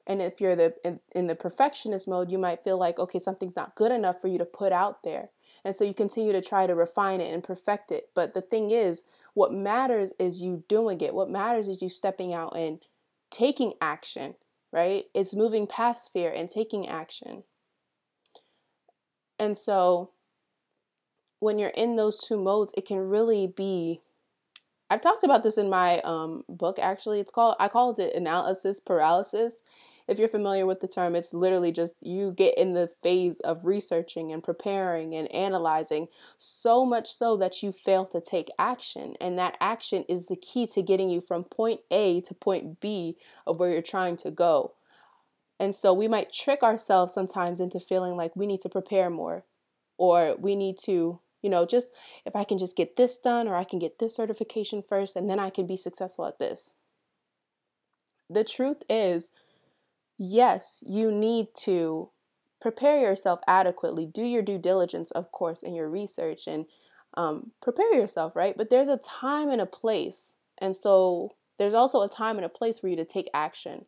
And 0.08 0.22
if 0.22 0.40
you're 0.42 0.56
the 0.56 0.76
in, 0.84 1.00
in 1.14 1.28
the 1.28 1.36
perfectionist 1.36 2.08
mode, 2.08 2.30
you 2.30 2.38
might 2.38 2.64
feel 2.64 2.78
like 2.78 3.00
okay, 3.00 3.20
something's 3.20 3.56
not 3.56 3.76
good 3.76 3.92
enough 3.92 4.20
for 4.22 4.28
you 4.28 4.38
to 4.38 4.46
put 4.46 4.72
out 4.72 5.04
there. 5.04 5.30
And 5.66 5.76
so 5.76 5.84
you 5.84 5.94
continue 5.94 6.32
to 6.32 6.42
try 6.42 6.68
to 6.68 6.76
refine 6.76 7.20
it 7.20 7.34
and 7.34 7.44
perfect 7.44 7.92
it. 7.92 8.12
But 8.16 8.34
the 8.34 8.42
thing 8.42 8.72
is, 8.72 9.04
what 9.34 9.52
matters 9.52 10.14
is 10.18 10.42
you 10.42 10.64
doing 10.70 11.02
it. 11.02 11.14
What 11.14 11.30
matters 11.30 11.68
is 11.68 11.82
you 11.82 11.90
stepping 11.90 12.34
out 12.34 12.56
and 12.56 12.80
taking 13.30 13.74
action 13.82 14.36
right? 14.76 15.06
It's 15.14 15.34
moving 15.34 15.68
past 15.68 16.12
fear 16.12 16.30
and 16.30 16.50
taking 16.50 16.90
action. 16.90 17.44
And 19.40 19.58
so 19.58 20.12
when 21.40 21.58
you're 21.58 21.70
in 21.70 21.96
those 21.96 22.18
two 22.22 22.38
modes, 22.38 22.74
it 22.76 22.86
can 22.86 22.98
really 22.98 23.48
be 23.48 24.02
I've 24.88 25.02
talked 25.02 25.24
about 25.24 25.42
this 25.42 25.58
in 25.58 25.70
my 25.70 26.00
um, 26.02 26.44
book 26.48 26.78
actually. 26.78 27.20
It's 27.22 27.32
called 27.32 27.56
I 27.58 27.70
called 27.70 28.00
it 28.00 28.14
analysis 28.16 28.82
paralysis. 28.82 29.56
If 30.08 30.20
you're 30.20 30.30
familiar 30.30 30.68
with 30.68 30.82
the 30.82 30.88
term, 30.88 31.16
it's 31.16 31.34
literally 31.34 31.72
just 31.72 32.06
you 32.06 32.32
get 32.32 32.58
in 32.58 32.74
the 32.74 32.92
phase 33.02 33.40
of 33.40 33.66
researching 33.66 34.32
and 34.32 34.44
preparing 34.44 35.16
and 35.16 35.32
analyzing 35.34 36.08
so 36.38 36.86
much 36.86 37.12
so 37.12 37.38
that 37.38 37.64
you 37.64 37.72
fail 37.72 38.06
to 38.06 38.22
take 38.22 38.52
action. 38.60 39.16
And 39.20 39.40
that 39.40 39.58
action 39.60 40.06
is 40.08 40.28
the 40.28 40.36
key 40.36 40.68
to 40.68 40.84
getting 40.84 41.10
you 41.10 41.22
from 41.22 41.44
point 41.44 41.82
A 41.90 42.22
to 42.22 42.36
point 42.36 42.80
B 42.80 43.18
of 43.48 43.60
where 43.60 43.72
you're 43.72 43.82
trying 43.82 44.18
to 44.18 44.30
go. 44.30 44.74
And 45.60 45.74
so 45.74 45.94
we 45.94 46.08
might 46.08 46.32
trick 46.32 46.62
ourselves 46.62 47.14
sometimes 47.14 47.60
into 47.60 47.80
feeling 47.80 48.16
like 48.16 48.36
we 48.36 48.46
need 48.46 48.62
to 48.62 48.70
prepare 48.70 49.10
more 49.10 49.44
or 49.98 50.36
we 50.38 50.56
need 50.56 50.78
to, 50.84 51.20
you 51.42 51.50
know, 51.50 51.66
just 51.66 51.94
if 52.26 52.36
I 52.36 52.44
can 52.44 52.58
just 52.58 52.78
get 52.78 52.96
this 52.96 53.18
done 53.18 53.48
or 53.48 53.56
I 53.56 53.64
can 53.64 53.80
get 53.80 53.98
this 53.98 54.16
certification 54.16 54.84
first 54.88 55.16
and 55.16 55.30
then 55.30 55.40
I 55.40 55.50
can 55.50 55.66
be 55.66 55.78
successful 55.78 56.26
at 56.26 56.38
this. 56.38 56.74
The 58.30 58.44
truth 58.44 58.84
is, 58.90 59.32
yes, 60.18 60.84
you 60.86 61.12
need 61.12 61.48
to 61.56 62.10
prepare 62.62 63.00
yourself 63.00 63.40
adequately. 63.48 64.06
Do 64.06 64.24
your 64.24 64.42
due 64.42 64.58
diligence, 64.58 65.12
of 65.12 65.32
course, 65.32 65.62
in 65.62 65.76
your 65.76 65.90
research 65.90 66.48
and 66.48 66.66
um, 67.16 67.52
prepare 67.62 67.94
yourself, 67.94 68.36
right? 68.36 68.58
But 68.58 68.70
there's 68.70 68.88
a 68.88 68.98
time 68.98 69.50
and 69.50 69.62
a 69.62 69.66
place. 69.66 70.36
And 70.58 70.76
so 70.76 71.36
there's 71.58 71.74
also 71.74 72.02
a 72.02 72.10
time 72.10 72.38
and 72.38 72.46
a 72.46 72.50
place 72.50 72.80
for 72.80 72.88
you 72.88 72.96
to 72.98 73.06
take 73.06 73.30
action. 73.34 73.86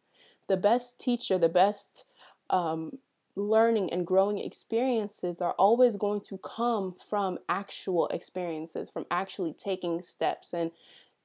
The 0.47 0.57
best 0.57 0.99
teacher, 0.99 1.37
the 1.37 1.49
best 1.49 2.05
um, 2.49 2.99
learning 3.35 3.91
and 3.91 4.07
growing 4.07 4.39
experiences 4.39 5.41
are 5.41 5.53
always 5.53 5.95
going 5.95 6.21
to 6.21 6.37
come 6.39 6.95
from 7.09 7.37
actual 7.49 8.07
experiences, 8.07 8.89
from 8.89 9.05
actually 9.11 9.53
taking 9.53 10.01
steps 10.01 10.53
and 10.53 10.71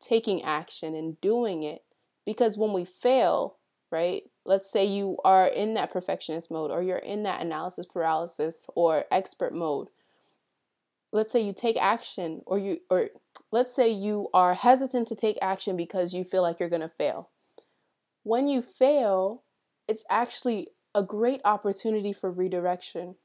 taking 0.01 0.43
action 0.43 0.95
and 0.95 1.21
doing 1.21 1.63
it. 1.63 1.83
Because 2.25 2.59
when 2.59 2.73
we 2.73 2.85
fail, 2.85 3.57
right? 3.93 4.23
Let's 4.45 4.71
say 4.71 4.87
you 4.87 5.19
are 5.25 5.47
in 5.47 5.75
that 5.75 5.93
perfectionist 5.93 6.51
mode 6.51 6.71
or 6.71 6.83
you're 6.83 6.97
in 6.97 7.23
that 7.25 7.43
analysis 7.43 7.87
paralysis 7.87 8.67
or 8.75 9.05
expert 9.13 9.55
mode. 9.55 9.89
Let's 11.13 11.31
say 11.31 11.43
you 11.43 11.53
take 11.53 11.77
action 11.77 12.41
or 12.47 12.59
you 12.59 12.79
or 12.91 13.11
let's 13.53 13.73
say 13.73 13.91
you 13.91 14.29
are 14.33 14.55
hesitant 14.55 15.09
to 15.09 15.15
take 15.15 15.39
action 15.43 15.77
because 15.77 16.15
you 16.15 16.25
feel 16.25 16.43
like 16.43 16.59
you're 16.59 16.71
going 16.71 16.81
to 16.81 16.89
fail. 16.89 17.31
When 18.25 18.49
you 18.49 18.63
fail, 18.63 19.43
it's 19.87 20.05
actually 20.09 20.69
a 20.95 21.03
great 21.03 21.43
opportunity 21.45 22.13
for 22.13 22.31
redirection. 22.31 23.17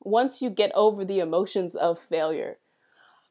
Once 0.00 0.40
you 0.40 0.50
get 0.50 0.72
over 0.74 1.04
the 1.04 1.20
emotions 1.20 1.74
of 1.74 1.98
failure 1.98 2.58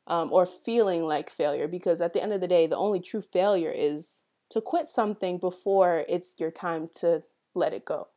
um, 0.07 0.31
or 0.33 0.45
feeling 0.45 1.03
like 1.03 1.29
failure, 1.29 1.67
because 1.67 2.01
at 2.01 2.13
the 2.13 2.21
end 2.21 2.33
of 2.33 2.41
the 2.41 2.48
day, 2.48 2.67
the 2.67 2.77
only 2.77 3.00
true 3.00 3.21
failure 3.21 3.71
is 3.71 4.24
to 4.51 4.62
quit 4.62 4.89
something 4.89 5.38
before 5.38 6.05
it's 6.08 6.36
your 6.38 6.51
time 6.51 6.89
to 7.00 7.24
let 7.53 7.74
it 7.74 7.86
go. 7.86 8.08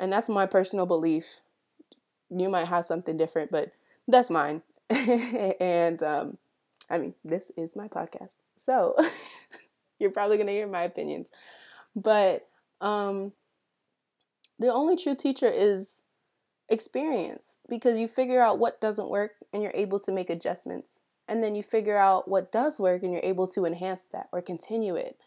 And 0.00 0.12
that's 0.12 0.28
my 0.28 0.46
personal 0.46 0.86
belief. 0.86 1.40
You 2.30 2.48
might 2.48 2.68
have 2.68 2.84
something 2.84 3.16
different, 3.16 3.50
but 3.50 3.72
that's 4.08 4.30
mine. 4.30 4.62
and 4.90 6.02
um, 6.02 6.38
I 6.90 6.98
mean, 6.98 7.14
this 7.24 7.50
is 7.56 7.76
my 7.76 7.88
podcast. 7.88 8.36
So 8.56 8.96
you're 9.98 10.10
probably 10.10 10.36
going 10.36 10.48
to 10.48 10.52
hear 10.52 10.66
my 10.66 10.82
opinions. 10.82 11.26
But 11.94 12.48
um, 12.80 13.32
the 14.58 14.72
only 14.72 14.96
true 14.96 15.14
teacher 15.14 15.48
is 15.48 16.02
experience 16.68 17.56
because 17.68 17.98
you 17.98 18.08
figure 18.08 18.40
out 18.40 18.58
what 18.58 18.80
doesn't 18.80 19.08
work 19.08 19.32
and 19.52 19.62
you're 19.62 19.72
able 19.74 19.98
to 20.00 20.12
make 20.12 20.30
adjustments. 20.30 21.00
And 21.28 21.42
then 21.42 21.54
you 21.54 21.62
figure 21.62 21.96
out 21.96 22.28
what 22.28 22.52
does 22.52 22.78
work 22.78 23.02
and 23.02 23.12
you're 23.12 23.20
able 23.24 23.48
to 23.48 23.64
enhance 23.64 24.04
that 24.12 24.28
or 24.32 24.40
continue 24.40 24.94
it 24.94 25.18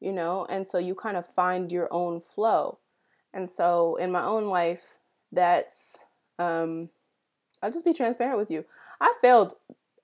you 0.00 0.12
know? 0.12 0.46
And 0.48 0.66
so 0.66 0.78
you 0.78 0.94
kind 0.94 1.16
of 1.16 1.26
find 1.26 1.70
your 1.70 1.88
own 1.92 2.20
flow. 2.20 2.78
And 3.32 3.48
so 3.48 3.96
in 3.96 4.12
my 4.12 4.24
own 4.24 4.46
life, 4.46 4.98
that's, 5.32 6.04
um, 6.38 6.88
I'll 7.62 7.72
just 7.72 7.84
be 7.84 7.94
transparent 7.94 8.38
with 8.38 8.50
you. 8.50 8.64
I 9.00 9.12
failed 9.20 9.54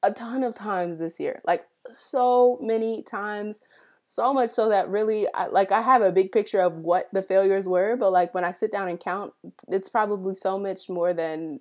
a 0.03 0.13
ton 0.13 0.43
of 0.43 0.55
times 0.55 0.99
this 0.99 1.21
year, 1.21 1.39
like 1.45 1.67
so 1.93 2.59
many 2.63 3.03
times, 3.03 3.61
so 4.03 4.33
much 4.33 4.51
so 4.51 4.69
that 4.69 4.89
really 4.89 5.27
I, 5.35 5.47
like 5.47 5.73
i 5.73 5.81
have 5.81 6.03
a 6.03 6.11
big 6.11 6.33
picture 6.33 6.61
of 6.61 6.75
what 6.75 7.09
the 7.13 7.23
failures 7.23 7.69
were 7.69 7.97
but 7.97 8.11
like 8.11 8.35
when 8.35 8.45
i 8.45 8.53
sit 8.53 8.73
down 8.73 8.89
and 8.89 8.99
count 8.99 9.33
it's 9.69 9.89
probably 9.89 10.35
so 10.35 10.59
much 10.59 10.89
more 10.89 11.13
than 11.13 11.61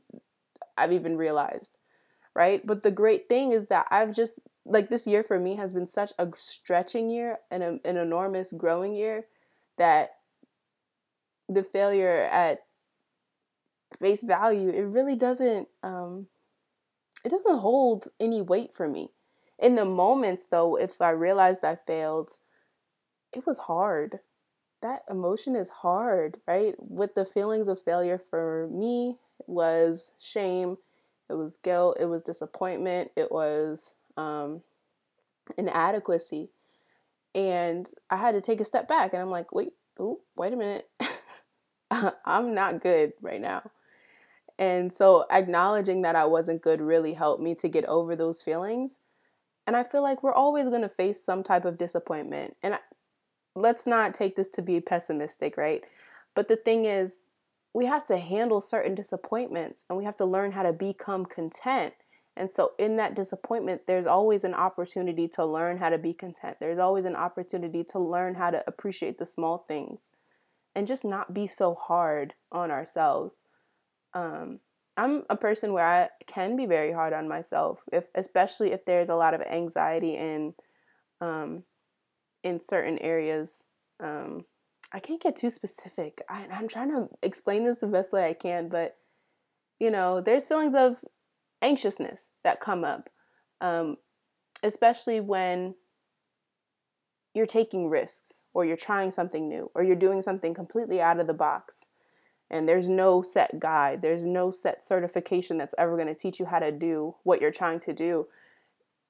i've 0.77 0.93
even 0.93 1.17
realized 1.17 1.77
right 2.35 2.65
but 2.65 2.81
the 2.81 2.91
great 2.91 3.27
thing 3.29 3.51
is 3.51 3.67
that 3.67 3.87
i've 3.91 4.15
just 4.15 4.39
like 4.65 4.89
this 4.89 5.07
year 5.07 5.23
for 5.23 5.39
me 5.39 5.55
has 5.55 5.73
been 5.73 5.85
such 5.85 6.11
a 6.19 6.27
stretching 6.35 7.09
year 7.09 7.39
and 7.51 7.63
a, 7.63 7.79
an 7.85 7.97
enormous 7.97 8.51
growing 8.53 8.93
year 8.93 9.25
that 9.77 10.11
the 11.47 11.63
failure 11.63 12.27
at 12.31 12.59
face 13.99 14.23
value 14.23 14.69
it 14.69 14.83
really 14.83 15.15
doesn't 15.15 15.67
um 15.83 16.27
it 17.25 17.29
doesn't 17.29 17.57
hold 17.59 18.07
any 18.19 18.41
weight 18.41 18.73
for 18.73 18.87
me. 18.87 19.11
In 19.59 19.75
the 19.75 19.85
moments 19.85 20.45
though 20.47 20.77
if 20.77 21.01
i 21.01 21.11
realized 21.11 21.63
i 21.65 21.75
failed 21.75 22.31
it 23.33 23.45
was 23.45 23.57
hard. 23.57 24.19
That 24.81 25.03
emotion 25.09 25.55
is 25.55 25.69
hard 25.69 26.39
right? 26.47 26.75
With 26.79 27.15
the 27.15 27.25
feelings 27.25 27.67
of 27.67 27.81
failure 27.81 28.19
for 28.29 28.69
me 28.71 29.17
was 29.47 30.11
shame 30.19 30.77
it 31.29 31.35
was 31.35 31.57
guilt 31.57 31.97
it 31.99 32.05
was 32.05 32.23
disappointment 32.23 33.11
it 33.15 33.31
was 33.31 33.95
um, 34.19 34.61
inadequacy 35.57 36.49
and 37.35 37.89
i 38.09 38.17
had 38.17 38.33
to 38.33 38.41
take 38.41 38.59
a 38.59 38.65
step 38.65 38.87
back 38.87 39.13
and 39.13 39.21
i'm 39.21 39.29
like 39.29 39.51
wait 39.51 39.73
oh 39.99 40.19
wait 40.35 40.53
a 40.53 40.55
minute 40.55 40.89
i'm 42.25 42.53
not 42.53 42.81
good 42.81 43.13
right 43.21 43.41
now 43.41 43.69
and 44.57 44.91
so 44.91 45.25
acknowledging 45.31 46.01
that 46.01 46.15
i 46.15 46.25
wasn't 46.25 46.61
good 46.61 46.81
really 46.81 47.13
helped 47.13 47.41
me 47.41 47.55
to 47.55 47.67
get 47.67 47.85
over 47.85 48.15
those 48.15 48.41
feelings 48.41 48.99
and 49.69 49.77
I 49.77 49.83
feel 49.83 50.01
like 50.01 50.23
we're 50.23 50.33
always 50.33 50.67
going 50.67 50.81
to 50.81 50.89
face 50.89 51.23
some 51.23 51.43
type 51.43 51.63
of 51.63 51.77
disappointment. 51.77 52.57
And 52.63 52.79
let's 53.55 53.85
not 53.85 54.15
take 54.15 54.35
this 54.35 54.49
to 54.49 54.63
be 54.63 54.81
pessimistic, 54.81 55.57
right? 55.57 55.83
But 56.33 56.47
the 56.47 56.55
thing 56.55 56.85
is, 56.85 57.21
we 57.75 57.85
have 57.85 58.03
to 58.05 58.17
handle 58.17 58.61
certain 58.61 58.95
disappointments 58.95 59.85
and 59.87 59.95
we 59.95 60.05
have 60.05 60.15
to 60.15 60.25
learn 60.25 60.51
how 60.51 60.63
to 60.63 60.73
become 60.73 61.23
content. 61.23 61.93
And 62.35 62.49
so, 62.49 62.71
in 62.79 62.95
that 62.95 63.15
disappointment, 63.15 63.81
there's 63.85 64.05
always 64.05 64.43
an 64.43 64.53
opportunity 64.53 65.27
to 65.29 65.45
learn 65.45 65.77
how 65.77 65.89
to 65.89 65.97
be 65.97 66.13
content. 66.13 66.57
There's 66.59 66.79
always 66.79 67.05
an 67.05 67.15
opportunity 67.15 67.83
to 67.85 67.99
learn 67.99 68.35
how 68.35 68.51
to 68.51 68.63
appreciate 68.67 69.17
the 69.17 69.25
small 69.25 69.65
things 69.67 70.11
and 70.75 70.87
just 70.87 71.03
not 71.03 71.33
be 71.33 71.47
so 71.47 71.75
hard 71.75 72.33
on 72.51 72.71
ourselves. 72.71 73.43
Um, 74.13 74.59
I'm 74.95 75.23
a 75.29 75.35
person 75.37 75.73
where 75.73 75.85
I 75.85 76.09
can 76.27 76.55
be 76.55 76.65
very 76.65 76.91
hard 76.91 77.13
on 77.13 77.27
myself, 77.27 77.83
if 77.91 78.07
especially 78.15 78.71
if 78.71 78.85
there's 78.85 79.09
a 79.09 79.15
lot 79.15 79.33
of 79.33 79.41
anxiety 79.41 80.15
in 80.15 80.53
um, 81.21 81.63
in 82.43 82.59
certain 82.59 82.99
areas. 82.99 83.63
Um, 83.99 84.45
I 84.91 84.99
can't 84.99 85.21
get 85.21 85.35
too 85.35 85.49
specific. 85.49 86.21
I, 86.29 86.47
I'm 86.51 86.67
trying 86.67 86.89
to 86.89 87.07
explain 87.21 87.63
this 87.63 87.79
the 87.79 87.87
best 87.87 88.11
way 88.11 88.27
I 88.27 88.33
can, 88.33 88.69
but 88.69 88.95
you 89.79 89.91
know, 89.91 90.21
there's 90.21 90.47
feelings 90.47 90.75
of 90.75 91.03
anxiousness 91.61 92.29
that 92.43 92.61
come 92.61 92.83
up, 92.83 93.09
um, 93.61 93.97
especially 94.63 95.19
when 95.19 95.75
you're 97.33 97.45
taking 97.45 97.89
risks 97.89 98.43
or 98.53 98.65
you're 98.65 98.77
trying 98.77 99.11
something 99.11 99.47
new 99.47 99.69
or 99.75 99.83
you're 99.83 99.95
doing 99.95 100.21
something 100.21 100.53
completely 100.53 101.01
out 101.01 101.19
of 101.19 101.27
the 101.27 101.33
box 101.33 101.85
and 102.49 102.67
there's 102.67 102.89
no 102.89 103.21
set 103.21 103.59
guide 103.59 104.01
there's 104.01 104.25
no 104.25 104.49
set 104.49 104.83
certification 104.83 105.55
that's 105.55 105.75
ever 105.77 105.95
going 105.95 106.07
to 106.07 106.15
teach 106.15 106.39
you 106.39 106.45
how 106.45 106.57
to 106.57 106.71
do 106.71 107.15
what 107.23 107.39
you're 107.39 107.51
trying 107.51 107.79
to 107.79 107.93
do 107.93 108.25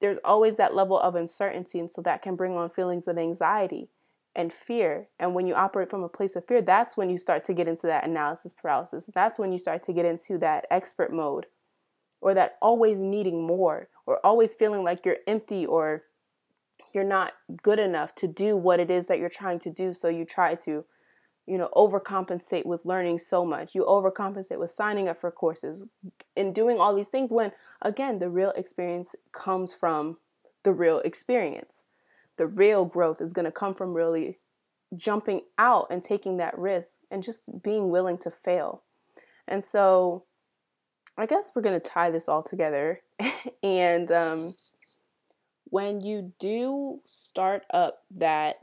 there's 0.00 0.18
always 0.24 0.56
that 0.56 0.74
level 0.74 0.98
of 0.98 1.14
uncertainty 1.14 1.78
and 1.78 1.90
so 1.90 2.02
that 2.02 2.22
can 2.22 2.36
bring 2.36 2.56
on 2.56 2.70
feelings 2.70 3.06
of 3.06 3.18
anxiety 3.18 3.88
and 4.34 4.52
fear. 4.52 5.08
And 5.18 5.34
when 5.34 5.46
you 5.46 5.54
operate 5.54 5.90
from 5.90 6.02
a 6.02 6.08
place 6.08 6.36
of 6.36 6.46
fear 6.46 6.62
that's 6.62 6.96
when 6.96 7.10
you 7.10 7.18
start 7.18 7.44
to 7.44 7.54
get 7.54 7.68
into 7.68 7.86
that 7.86 8.06
analysis 8.06 8.54
paralysis. 8.54 9.08
That's 9.14 9.38
when 9.38 9.52
you 9.52 9.58
start 9.58 9.82
to 9.84 9.92
get 9.92 10.06
into 10.06 10.38
that 10.38 10.66
expert 10.70 11.12
mode 11.12 11.46
or 12.20 12.34
that 12.34 12.56
always 12.60 12.98
needing 12.98 13.46
more 13.46 13.88
or 14.06 14.24
always 14.24 14.54
feeling 14.54 14.84
like 14.84 15.04
you're 15.04 15.18
empty 15.26 15.66
or 15.66 16.04
you're 16.92 17.04
not 17.04 17.34
good 17.62 17.78
enough 17.78 18.14
to 18.16 18.26
do 18.26 18.56
what 18.56 18.80
it 18.80 18.90
is 18.90 19.06
that 19.06 19.18
you're 19.18 19.28
trying 19.28 19.58
to 19.58 19.70
do 19.70 19.92
so 19.92 20.08
you 20.08 20.24
try 20.24 20.54
to 20.54 20.84
you 21.50 21.58
know, 21.58 21.68
overcompensate 21.74 22.64
with 22.64 22.84
learning 22.84 23.18
so 23.18 23.44
much. 23.44 23.74
You 23.74 23.84
overcompensate 23.84 24.60
with 24.60 24.70
signing 24.70 25.08
up 25.08 25.16
for 25.16 25.32
courses 25.32 25.84
and 26.36 26.54
doing 26.54 26.78
all 26.78 26.94
these 26.94 27.08
things 27.08 27.32
when, 27.32 27.50
again, 27.82 28.20
the 28.20 28.30
real 28.30 28.50
experience 28.50 29.16
comes 29.32 29.74
from 29.74 30.16
the 30.62 30.72
real 30.72 31.00
experience. 31.00 31.86
The 32.36 32.46
real 32.46 32.84
growth 32.84 33.20
is 33.20 33.32
going 33.32 33.46
to 33.46 33.50
come 33.50 33.74
from 33.74 33.94
really 33.94 34.38
jumping 34.94 35.40
out 35.58 35.88
and 35.90 36.04
taking 36.04 36.36
that 36.36 36.56
risk 36.56 37.00
and 37.10 37.20
just 37.20 37.62
being 37.64 37.90
willing 37.90 38.18
to 38.18 38.30
fail. 38.30 38.84
And 39.48 39.64
so 39.64 40.24
I 41.16 41.26
guess 41.26 41.52
we're 41.54 41.62
going 41.62 41.80
to 41.80 41.88
tie 41.88 42.10
this 42.10 42.28
all 42.28 42.42
together. 42.42 43.00
and 43.62 44.10
um, 44.10 44.54
when 45.64 46.00
you 46.00 46.32
do 46.38 47.00
start 47.04 47.64
up 47.72 48.02
that, 48.16 48.58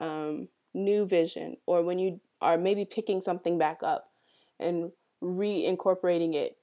um, 0.00 0.48
new 0.74 1.06
vision 1.06 1.56
or 1.66 1.82
when 1.82 1.98
you 1.98 2.20
are 2.40 2.56
maybe 2.56 2.84
picking 2.84 3.20
something 3.20 3.58
back 3.58 3.80
up 3.82 4.10
and 4.60 4.92
reincorporating 5.22 6.34
it 6.34 6.56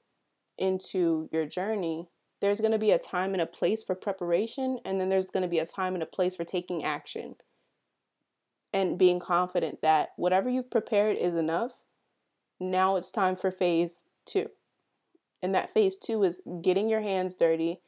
into 0.58 1.28
your 1.32 1.46
journey, 1.46 2.08
there's 2.40 2.60
going 2.60 2.72
to 2.72 2.78
be 2.78 2.90
a 2.90 2.98
time 2.98 3.32
and 3.32 3.42
a 3.42 3.46
place 3.46 3.82
for 3.82 3.94
preparation, 3.94 4.78
and 4.84 5.00
then 5.00 5.08
there's 5.08 5.30
going 5.30 5.42
to 5.42 5.48
be 5.48 5.58
a 5.58 5.66
time 5.66 5.94
and 5.94 6.02
a 6.02 6.06
place 6.06 6.36
for 6.36 6.44
taking 6.44 6.84
action 6.84 7.34
and 8.72 8.98
being 8.98 9.20
confident 9.20 9.80
that 9.82 10.10
whatever 10.16 10.48
you've 10.48 10.70
prepared 10.70 11.16
is 11.16 11.34
enough. 11.34 11.72
Now 12.60 12.96
it's 12.96 13.10
time 13.10 13.36
for 13.36 13.50
phase 13.50 14.04
two. 14.24 14.50
And 15.46 15.54
that 15.54 15.72
phase 15.72 15.96
two 15.96 16.24
is 16.24 16.42
getting 16.60 16.88
your 16.88 17.02
hands 17.02 17.36
dirty, 17.36 17.78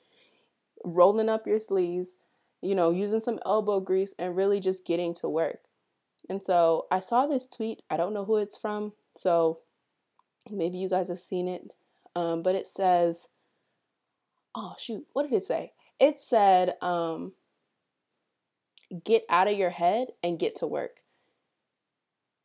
rolling 0.85 1.29
up 1.29 1.45
your 1.45 1.59
sleeves, 1.59 2.17
you 2.63 2.77
know, 2.77 2.93
using 2.93 3.19
some 3.19 3.41
elbow 3.45 3.81
grease, 3.81 4.15
and 4.17 4.37
really 4.37 4.61
just 4.61 4.87
getting 4.87 5.13
to 5.15 5.29
work. 5.29 5.59
And 6.29 6.41
so 6.41 6.87
I 6.93 7.01
saw 7.01 7.27
this 7.27 7.49
tweet. 7.49 7.83
I 7.91 7.97
don't 7.97 8.15
know 8.15 8.25
who 8.25 8.37
it's 8.37 8.57
from. 8.57 8.93
So 9.17 9.59
maybe 10.49 10.79
you 10.79 10.89
guys 10.89 11.09
have 11.09 11.19
seen 11.19 11.49
it. 11.49 11.69
Um, 12.15 12.45
but 12.45 12.55
it 12.55 12.69
says, 12.69 13.27
oh, 14.55 14.77
shoot, 14.79 15.05
what 15.13 15.25
did 15.25 15.33
it 15.33 15.43
say? 15.43 15.73
It 15.99 16.21
said, 16.21 16.75
um, 16.81 17.33
get 19.05 19.25
out 19.29 19.49
of 19.49 19.59
your 19.59 19.71
head 19.71 20.13
and 20.23 20.39
get 20.39 20.55
to 20.61 20.69
work. 20.69 21.01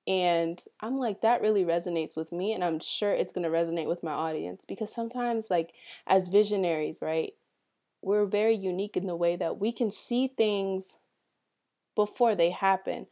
And 0.08 0.60
I'm 0.82 0.98
like, 0.98 1.22
that 1.22 1.42
really 1.42 1.64
resonates 1.64 2.18
with 2.18 2.32
me. 2.32 2.54
And 2.54 2.64
I'm 2.64 2.80
sure 2.80 3.12
it's 3.12 3.32
going 3.32 3.44
to 3.44 3.50
resonate 3.50 3.88
with 3.88 4.04
my 4.04 4.12
audience 4.12 4.66
because 4.66 4.94
sometimes, 4.94 5.50
like, 5.50 5.74
as 6.08 6.28
visionaries, 6.28 7.00
right, 7.02 7.34
we're 8.02 8.26
very 8.26 8.56
unique 8.56 8.98
in 8.98 9.08
the 9.08 9.16
way 9.16 9.38
that 9.38 9.60
we 9.60 9.72
can 9.72 9.92
see 9.92 10.28
things 10.28 10.98
before 11.96 12.36
they 12.36 12.50
happen 12.50 13.08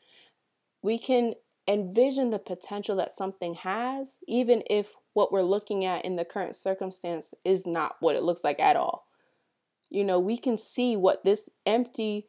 we 0.82 0.98
can 0.98 1.34
envision 1.68 2.30
the 2.30 2.40
potential 2.40 2.96
that 2.98 3.14
something 3.14 3.54
has, 3.56 4.18
even 4.28 4.64
if 4.70 4.94
what 5.14 5.32
we're 5.32 5.42
looking 5.44 5.86
at 5.86 6.06
in 6.06 6.16
the 6.16 6.26
current 6.26 6.56
circumstance 6.56 7.34
is 7.46 7.68
not 7.68 7.96
what 8.00 8.16
it 8.16 8.24
looks 8.24 8.44
like 8.44 8.60
at 8.60 8.76
all. 8.76 9.08
You 9.90 10.04
know, 10.04 10.20
we 10.20 10.38
can 10.38 10.58
see 10.58 10.96
what 10.96 11.24
this 11.24 11.50
empty 11.66 12.28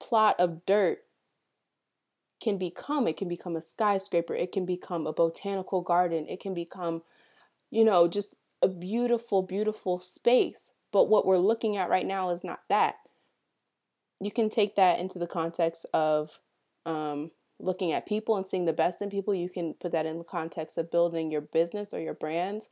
plot 0.00 0.36
of 0.38 0.66
dirt 0.66 0.98
can 2.40 2.58
become. 2.58 3.06
It 3.06 3.16
can 3.16 3.28
become 3.28 3.56
a 3.56 3.60
skyscraper, 3.60 4.34
it 4.34 4.52
can 4.52 4.66
become 4.66 5.06
a 5.06 5.12
botanical 5.12 5.80
garden, 5.80 6.26
it 6.28 6.40
can 6.40 6.54
become, 6.54 7.02
you 7.70 7.84
know, 7.84 8.08
just 8.08 8.36
a 8.62 8.68
beautiful, 8.68 9.42
beautiful 9.42 9.98
space. 9.98 10.70
But 10.92 11.08
what 11.08 11.26
we're 11.26 11.38
looking 11.38 11.76
at 11.76 11.90
right 11.90 12.06
now 12.06 12.30
is 12.30 12.44
not 12.44 12.60
that. 12.68 12.96
You 14.20 14.30
can 14.30 14.48
take 14.48 14.76
that 14.76 15.00
into 15.00 15.18
the 15.18 15.26
context 15.26 15.86
of 15.92 16.38
um, 16.86 17.30
looking 17.58 17.92
at 17.92 18.06
people 18.06 18.36
and 18.36 18.46
seeing 18.46 18.64
the 18.64 18.72
best 18.72 19.02
in 19.02 19.10
people, 19.10 19.34
you 19.34 19.48
can 19.48 19.74
put 19.74 19.92
that 19.92 20.06
in 20.06 20.18
the 20.18 20.24
context 20.24 20.78
of 20.78 20.90
building 20.90 21.30
your 21.30 21.40
business 21.40 21.94
or 21.94 22.00
your 22.00 22.14
brands. 22.14 22.70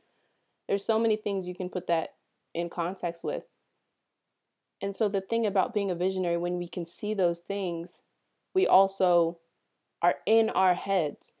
There's 0.67 0.85
so 0.85 0.99
many 0.99 1.15
things 1.15 1.47
you 1.47 1.55
can 1.55 1.69
put 1.69 1.87
that 1.87 2.15
in 2.53 2.69
context 2.69 3.23
with. 3.23 3.43
And 4.81 4.95
so 4.95 5.07
the 5.07 5.21
thing 5.21 5.45
about 5.45 5.73
being 5.73 5.91
a 5.91 5.95
visionary 5.95 6.37
when 6.37 6.57
we 6.57 6.67
can 6.67 6.85
see 6.85 7.13
those 7.13 7.39
things, 7.39 8.01
we 8.53 8.67
also 8.67 9.39
are 10.03 10.15
in 10.27 10.49
our 10.51 10.75
heads 10.75 11.33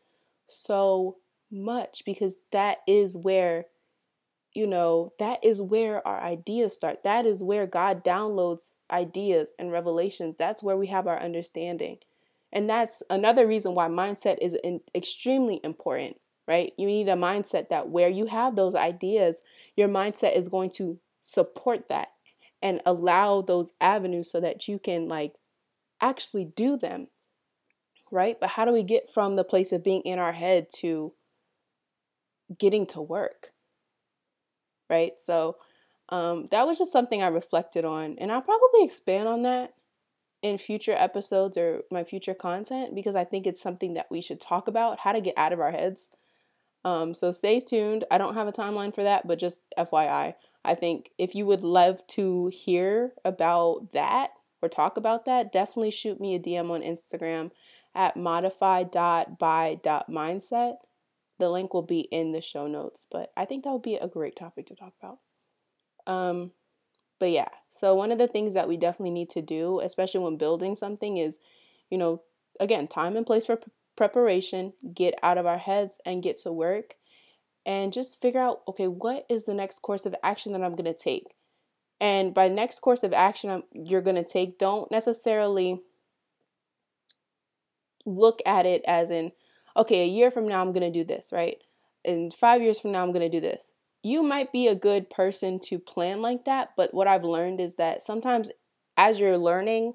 so 0.47 1.17
much 1.51 2.03
because 2.05 2.37
that 2.51 2.79
is 2.87 3.15
where 3.15 3.65
you 4.53 4.67
know, 4.67 5.11
that 5.19 5.43
is 5.43 5.61
where 5.61 6.05
our 6.07 6.21
ideas 6.21 6.73
start. 6.75 7.03
That 7.03 7.25
is 7.25 7.43
where 7.43 7.65
God 7.65 8.03
downloads 8.03 8.73
ideas 8.91 9.51
and 9.57 9.71
revelations. 9.71 10.35
That's 10.37 10.61
where 10.61 10.77
we 10.77 10.87
have 10.87 11.07
our 11.07 11.19
understanding. 11.19 11.97
And 12.51 12.69
that's 12.69 13.01
another 13.09 13.47
reason 13.47 13.73
why 13.73 13.87
mindset 13.87 14.37
is 14.41 14.55
in, 14.63 14.81
extremely 14.93 15.59
important, 15.63 16.17
right? 16.47 16.71
You 16.77 16.85
need 16.85 17.09
a 17.09 17.15
mindset 17.15 17.69
that 17.69 17.89
where 17.89 18.09
you 18.09 18.27
have 18.27 18.55
those 18.55 18.75
ideas, 18.75 19.41
your 19.75 19.87
mindset 19.87 20.37
is 20.37 20.49
going 20.49 20.69
to 20.71 20.99
support 21.21 21.89
that 21.89 22.09
and 22.61 22.79
allow 22.85 23.41
those 23.41 23.73
avenues 23.81 24.31
so 24.31 24.39
that 24.39 24.67
you 24.67 24.77
can 24.77 25.07
like 25.07 25.33
actually 25.99 26.45
do 26.45 26.77
them, 26.77 27.07
right? 28.13 28.39
But 28.39 28.49
how 28.49 28.63
do 28.63 28.71
we 28.71 28.83
get 28.83 29.09
from 29.09 29.35
the 29.35 29.43
place 29.43 29.71
of 29.71 29.83
being 29.83 30.01
in 30.01 30.19
our 30.19 30.31
head 30.31 30.67
to 30.77 31.13
getting 32.57 32.85
to 32.87 33.01
work, 33.01 33.49
right? 34.89 35.13
So 35.19 35.57
um, 36.09 36.45
that 36.51 36.67
was 36.67 36.77
just 36.77 36.91
something 36.91 37.23
I 37.23 37.27
reflected 37.27 37.85
on, 37.85 38.17
and 38.19 38.31
I'll 38.31 38.41
probably 38.41 38.83
expand 38.83 39.27
on 39.27 39.41
that 39.41 39.73
in 40.43 40.57
future 40.57 40.93
episodes 40.95 41.57
or 41.57 41.81
my 41.89 42.03
future 42.03 42.33
content 42.33 42.93
because 42.93 43.15
I 43.15 43.23
think 43.23 43.47
it's 43.47 43.61
something 43.61 43.95
that 43.95 44.11
we 44.11 44.21
should 44.21 44.39
talk 44.39 44.67
about 44.67 44.99
how 44.99 45.13
to 45.13 45.21
get 45.21 45.37
out 45.37 45.53
of 45.53 45.59
our 45.59 45.71
heads. 45.71 46.09
Um, 46.85 47.13
so 47.13 47.31
stay 47.31 47.61
tuned. 47.61 48.03
I 48.11 48.17
don't 48.17 48.35
have 48.35 48.47
a 48.47 48.51
timeline 48.51 48.93
for 48.93 49.03
that, 49.03 49.25
but 49.25 49.39
just 49.39 49.63
FYI, 49.77 50.35
I 50.65 50.75
think 50.75 51.11
if 51.17 51.33
you 51.33 51.45
would 51.45 51.63
love 51.63 52.05
to 52.07 52.51
hear 52.53 53.13
about 53.23 53.93
that 53.93 54.31
or 54.61 54.67
talk 54.67 54.97
about 54.97 55.25
that, 55.25 55.53
definitely 55.53 55.91
shoot 55.91 56.19
me 56.19 56.35
a 56.35 56.39
DM 56.39 56.69
on 56.69 56.81
Instagram 56.81 57.51
at 57.95 58.17
modify.by.mindset. 58.17 60.75
The 61.39 61.49
link 61.49 61.73
will 61.73 61.81
be 61.81 62.01
in 62.01 62.31
the 62.31 62.41
show 62.41 62.67
notes, 62.67 63.07
but 63.11 63.31
I 63.35 63.45
think 63.45 63.63
that 63.63 63.71
would 63.71 63.81
be 63.81 63.95
a 63.95 64.07
great 64.07 64.35
topic 64.35 64.67
to 64.67 64.75
talk 64.75 64.93
about. 65.01 65.17
Um, 66.05 66.51
but 67.19 67.31
yeah, 67.31 67.49
so 67.69 67.95
one 67.95 68.11
of 68.11 68.17
the 68.17 68.27
things 68.27 68.53
that 68.53 68.67
we 68.67 68.77
definitely 68.77 69.11
need 69.11 69.29
to 69.31 69.41
do, 69.41 69.79
especially 69.79 70.21
when 70.21 70.37
building 70.37 70.75
something, 70.75 71.17
is, 71.17 71.39
you 71.89 71.97
know, 71.97 72.21
again, 72.59 72.87
time 72.87 73.15
and 73.15 73.25
place 73.25 73.45
for 73.45 73.57
p- 73.57 73.71
preparation, 73.95 74.73
get 74.93 75.15
out 75.23 75.37
of 75.37 75.45
our 75.45 75.57
heads 75.57 75.99
and 76.05 76.21
get 76.21 76.37
to 76.39 76.51
work, 76.51 76.95
and 77.65 77.93
just 77.93 78.21
figure 78.21 78.41
out, 78.41 78.61
okay, 78.67 78.87
what 78.87 79.25
is 79.29 79.45
the 79.45 79.53
next 79.53 79.79
course 79.79 80.05
of 80.05 80.15
action 80.21 80.51
that 80.51 80.61
I'm 80.61 80.75
going 80.75 80.93
to 80.93 80.93
take? 80.93 81.33
And 82.01 82.33
by 82.33 82.49
next 82.49 82.81
course 82.81 83.03
of 83.03 83.13
action 83.13 83.49
I'm, 83.49 83.63
you're 83.71 84.01
going 84.01 84.17
to 84.17 84.25
take, 84.25 84.59
don't 84.59 84.91
necessarily 84.91 85.81
look 88.05 88.39
at 88.45 88.65
it 88.65 88.83
as 88.87 89.11
in, 89.11 89.31
okay, 89.75 90.03
a 90.03 90.07
year 90.07 90.31
from 90.31 90.47
now 90.47 90.61
I'm 90.61 90.73
going 90.73 90.91
to 90.91 90.99
do 90.99 91.03
this, 91.03 91.31
right? 91.31 91.57
And 92.05 92.33
five 92.33 92.61
years 92.61 92.79
from 92.79 92.91
now 92.91 93.03
I'm 93.03 93.11
going 93.11 93.29
to 93.29 93.37
do 93.37 93.41
this 93.41 93.71
you 94.03 94.21
might 94.21 94.51
be 94.51 94.67
a 94.67 94.75
good 94.75 95.09
person 95.09 95.59
to 95.59 95.79
plan 95.79 96.21
like 96.21 96.43
that, 96.43 96.71
but 96.75 96.93
what 96.93 97.07
I've 97.07 97.23
learned 97.23 97.61
is 97.61 97.75
that 97.75 98.01
sometimes 98.01 98.51
as 98.97 99.19
you're 99.19 99.37
learning 99.37 99.93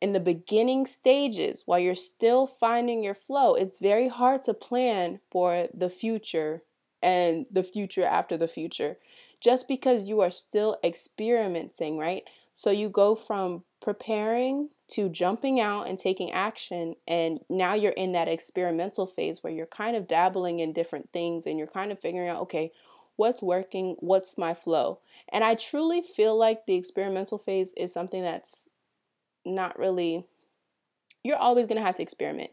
in 0.00 0.14
the 0.14 0.20
beginning 0.20 0.86
stages, 0.86 1.62
while 1.66 1.78
you're 1.78 1.94
still 1.94 2.46
finding 2.46 3.04
your 3.04 3.14
flow, 3.14 3.54
it's 3.54 3.78
very 3.78 4.08
hard 4.08 4.44
to 4.44 4.54
plan 4.54 5.20
for 5.30 5.68
the 5.74 5.90
future 5.90 6.62
and 7.02 7.46
the 7.50 7.62
future 7.62 8.04
after 8.04 8.36
the 8.38 8.48
future 8.48 8.96
just 9.42 9.68
because 9.68 10.08
you 10.08 10.22
are 10.22 10.30
still 10.30 10.78
experimenting, 10.82 11.98
right? 11.98 12.24
So 12.54 12.70
you 12.70 12.88
go 12.88 13.14
from 13.14 13.64
preparing 13.80 14.70
to 14.88 15.08
jumping 15.08 15.60
out 15.60 15.88
and 15.88 15.98
taking 15.98 16.30
action, 16.32 16.94
and 17.06 17.40
now 17.48 17.74
you're 17.74 17.92
in 17.92 18.12
that 18.12 18.28
experimental 18.28 19.06
phase 19.06 19.42
where 19.42 19.52
you're 19.52 19.66
kind 19.66 19.96
of 19.96 20.06
dabbling 20.06 20.60
in 20.60 20.72
different 20.72 21.10
things 21.12 21.46
and 21.46 21.58
you're 21.58 21.66
kind 21.66 21.92
of 21.92 22.00
figuring 22.00 22.28
out, 22.28 22.42
okay, 22.42 22.72
what's 23.16 23.42
working, 23.42 23.96
what's 23.98 24.38
my 24.38 24.54
flow. 24.54 25.00
And 25.30 25.42
I 25.42 25.54
truly 25.54 26.02
feel 26.02 26.36
like 26.36 26.66
the 26.66 26.74
experimental 26.74 27.38
phase 27.38 27.72
is 27.76 27.92
something 27.92 28.22
that's 28.22 28.68
not 29.44 29.78
really, 29.78 30.24
you're 31.24 31.36
always 31.36 31.66
going 31.66 31.78
to 31.78 31.84
have 31.84 31.96
to 31.96 32.02
experiment. 32.02 32.50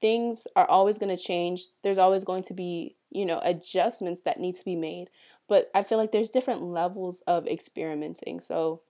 Things 0.00 0.46
are 0.56 0.68
always 0.68 0.98
going 0.98 1.14
to 1.14 1.22
change. 1.22 1.66
There's 1.82 1.98
always 1.98 2.24
going 2.24 2.44
to 2.44 2.54
be, 2.54 2.96
you 3.10 3.26
know, 3.26 3.40
adjustments 3.42 4.22
that 4.22 4.40
need 4.40 4.56
to 4.56 4.64
be 4.64 4.76
made. 4.76 5.08
But 5.48 5.70
I 5.74 5.82
feel 5.82 5.98
like 5.98 6.12
there's 6.12 6.30
different 6.30 6.62
levels 6.62 7.22
of 7.26 7.46
experimenting. 7.46 8.40
So, 8.40 8.80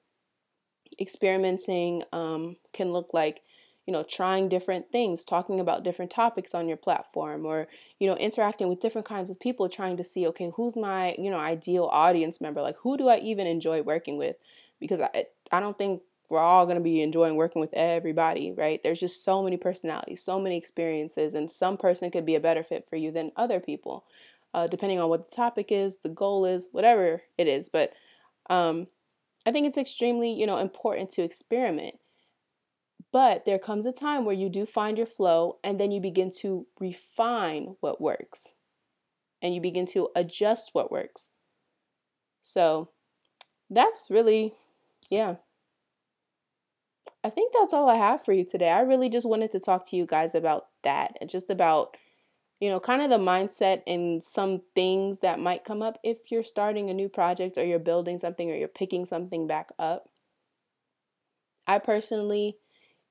experimenting 0.99 2.03
um, 2.13 2.57
can 2.73 2.93
look 2.93 3.11
like 3.13 3.43
you 3.87 3.93
know, 3.93 4.03
trying 4.03 4.49
different 4.49 4.91
things, 4.91 5.25
talking 5.25 5.61
about 5.61 5.85
different 5.85 6.11
topics 6.11 6.55
on 6.55 6.69
your 6.69 6.77
platform, 6.77 7.45
or, 7.45 7.69
you 7.99 8.09
know, 8.09 8.17
interacting 8.17 8.69
with 8.69 8.81
different 8.81 9.07
kinds 9.07 9.29
of 9.29 9.39
people, 9.39 9.69
trying 9.69 9.97
to 9.99 10.05
see, 10.05 10.27
okay, 10.29 10.51
who's 10.57 10.75
my, 10.75 11.15
you 11.19 11.31
know, 11.31 11.37
ideal 11.37 11.85
audience 11.93 12.41
member? 12.41 12.63
Like, 12.63 12.79
who 12.79 12.97
do 12.97 13.09
I 13.09 13.19
even 13.19 13.47
enjoy 13.47 13.83
working 13.83 14.17
with? 14.17 14.37
Because 14.81 15.01
I, 15.01 15.27
I 15.53 15.61
don't 15.61 15.77
think 15.77 16.01
we're 16.31 16.41
all 16.41 16.65
going 16.65 16.79
to 16.79 16.83
be 16.83 17.03
enjoying 17.03 17.37
working 17.37 17.61
with 17.61 17.75
everybody, 17.75 18.53
right? 18.53 18.83
There's 18.83 19.01
just 19.01 19.23
so 19.23 19.43
many 19.43 19.59
personalities, 19.59 20.23
so 20.23 20.41
many 20.41 20.57
experiences, 20.57 21.35
and 21.35 21.51
some 21.51 21.77
person 21.77 22.11
could 22.11 22.25
be 22.25 22.37
a 22.37 22.41
better 22.41 22.63
fit 22.63 22.89
for 22.89 22.97
you 22.97 23.11
than 23.11 23.33
other 23.37 23.61
people, 23.61 24.05
uh, 24.55 24.67
depending 24.67 24.99
on 24.99 25.11
what 25.11 25.29
the 25.29 25.37
topic 25.37 25.71
is, 25.71 25.99
the 25.99 26.09
goal 26.09 26.47
is, 26.47 26.71
whatever 26.73 27.21
it 27.37 27.49
is. 27.49 27.69
But 27.69 27.93
um, 28.49 28.87
I 29.47 29.53
think 29.53 29.67
it's 29.67 29.79
extremely, 29.79 30.33
you 30.33 30.47
know, 30.47 30.59
important 30.59 31.11
to 31.11 31.23
experiment 31.23 31.97
but 33.15 33.45
there 33.45 33.61
comes 33.61 33.87
a 33.87 33.93
time 33.93 34.25
where 34.25 34.35
you 34.35 34.49
do 34.49 34.67
find 34.67 34.99
your 34.99 35.07
flow 35.07 35.61
and 35.63 35.79
then 35.79 35.93
you 35.93 36.01
begin 36.01 36.33
to 36.33 36.67
refine 36.81 37.77
what 37.79 38.01
works 38.01 38.57
and 39.41 39.55
you 39.55 39.61
begin 39.61 39.87
to 39.87 40.09
adjust 40.17 40.71
what 40.73 40.91
works. 40.91 41.31
So 42.43 42.89
that's 43.71 44.09
really, 44.11 44.53
yeah. 45.11 45.37
I 47.23 47.31
think 47.31 47.53
that's 47.53 47.73
all 47.73 47.89
I 47.89 47.95
have 47.95 48.25
for 48.25 48.33
you 48.33 48.45
today. 48.45 48.71
I 48.71 48.81
really 48.81 49.09
just 49.09 49.29
wanted 49.29 49.53
to 49.53 49.61
talk 49.61 49.89
to 49.91 49.97
you 49.97 50.07
guys 50.07 50.35
about 50.35 50.67
that 50.83 51.17
and 51.21 51.31
just 51.31 51.51
about, 51.51 51.97
you 52.65 52.71
know, 52.71 52.81
kind 52.81 53.03
of 53.03 53.11
the 53.11 53.19
mindset 53.19 53.83
and 53.87 54.23
some 54.23 54.63
things 54.75 55.19
that 55.19 55.39
might 55.39 55.67
come 55.67 55.83
up 55.83 55.99
if 56.03 56.17
you're 56.31 56.43
starting 56.43 56.89
a 56.89 56.95
new 56.95 57.11
project 57.11 57.59
or 57.59 57.65
you're 57.67 57.79
building 57.79 58.17
something 58.17 58.51
or 58.51 58.55
you're 58.55 58.69
picking 58.69 59.05
something 59.05 59.47
back 59.47 59.69
up. 59.79 60.09
I 61.67 61.79
personally 61.79 62.57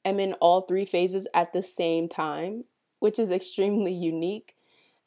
am 0.05 0.19
in 0.19 0.33
all 0.41 0.61
three 0.61 0.85
phases 0.85 1.27
at 1.35 1.53
the 1.53 1.61
same 1.61 2.09
time, 2.09 2.63
which 2.97 3.19
is 3.19 3.29
extremely 3.39 3.93
unique. 3.93 4.55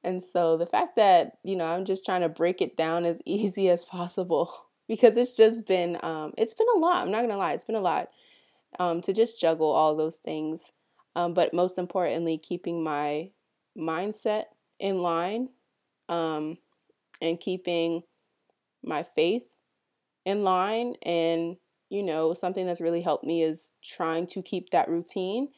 And 0.04 0.22
so 0.22 0.56
the 0.56 0.64
fact 0.64 0.94
that, 0.94 1.38
you 1.42 1.56
know, 1.56 1.64
I'm 1.64 1.84
just 1.84 2.04
trying 2.04 2.20
to 2.20 2.28
break 2.28 2.62
it 2.62 2.76
down 2.76 3.04
as 3.04 3.20
easy 3.26 3.68
as 3.68 3.84
possible 3.84 4.54
because 4.86 5.16
it's 5.16 5.36
just 5.36 5.66
been 5.66 5.98
um 6.04 6.34
it's 6.38 6.54
been 6.54 6.68
a 6.76 6.78
lot. 6.78 7.02
I'm 7.02 7.10
not 7.10 7.22
going 7.22 7.30
to 7.30 7.36
lie, 7.36 7.54
it's 7.54 7.64
been 7.64 7.74
a 7.74 7.80
lot 7.80 8.10
um 8.78 9.00
to 9.00 9.12
just 9.12 9.40
juggle 9.40 9.72
all 9.72 9.96
those 9.96 10.18
things. 10.18 10.70
Um 11.16 11.34
but 11.34 11.52
most 11.52 11.78
importantly, 11.78 12.38
keeping 12.38 12.84
my 12.84 13.30
mindset 13.76 14.44
in 14.78 14.98
line 14.98 15.48
um 16.08 16.56
and 17.20 17.40
keeping 17.40 18.02
my 18.82 19.02
faith 19.02 19.42
in 20.24 20.42
line 20.44 20.94
and 21.02 21.56
you 21.88 22.02
know, 22.02 22.34
something 22.34 22.66
that's 22.66 22.80
really 22.80 23.00
helped 23.00 23.24
me 23.24 23.42
is 23.42 23.72
trying 23.82 24.26
to 24.26 24.42
keep 24.42 24.70
that 24.70 24.88
routine, 24.88 25.48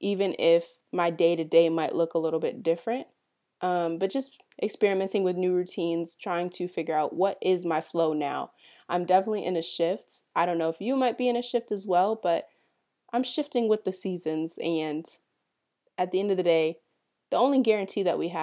even 0.00 0.34
if 0.38 0.66
my 0.92 1.10
day 1.10 1.36
to 1.36 1.44
day 1.44 1.68
might 1.68 1.94
look 1.94 2.14
a 2.14 2.18
little 2.18 2.40
bit 2.40 2.62
different. 2.62 3.06
Um, 3.60 3.98
but 3.98 4.10
just 4.10 4.42
experimenting 4.62 5.22
with 5.22 5.36
new 5.36 5.52
routines, 5.52 6.16
trying 6.16 6.50
to 6.50 6.66
figure 6.66 6.94
out 6.94 7.14
what 7.14 7.38
is 7.42 7.66
my 7.66 7.80
flow 7.80 8.14
now. 8.14 8.52
I'm 8.88 9.04
definitely 9.04 9.44
in 9.44 9.56
a 9.56 9.62
shift. 9.62 10.22
I 10.34 10.46
don't 10.46 10.58
know 10.58 10.70
if 10.70 10.80
you 10.80 10.96
might 10.96 11.18
be 11.18 11.28
in 11.28 11.36
a 11.36 11.42
shift 11.42 11.70
as 11.70 11.86
well, 11.86 12.18
but 12.20 12.46
I'm 13.12 13.22
shifting 13.22 13.68
with 13.68 13.84
the 13.84 13.92
seasons. 13.92 14.58
And 14.62 15.06
at 15.98 16.10
the 16.10 16.20
end 16.20 16.30
of 16.30 16.36
the 16.36 16.42
day, 16.42 16.78
the 17.30 17.36
only 17.36 17.60
guarantee 17.60 18.02
that 18.02 18.18
we 18.18 18.28
have 18.28 18.40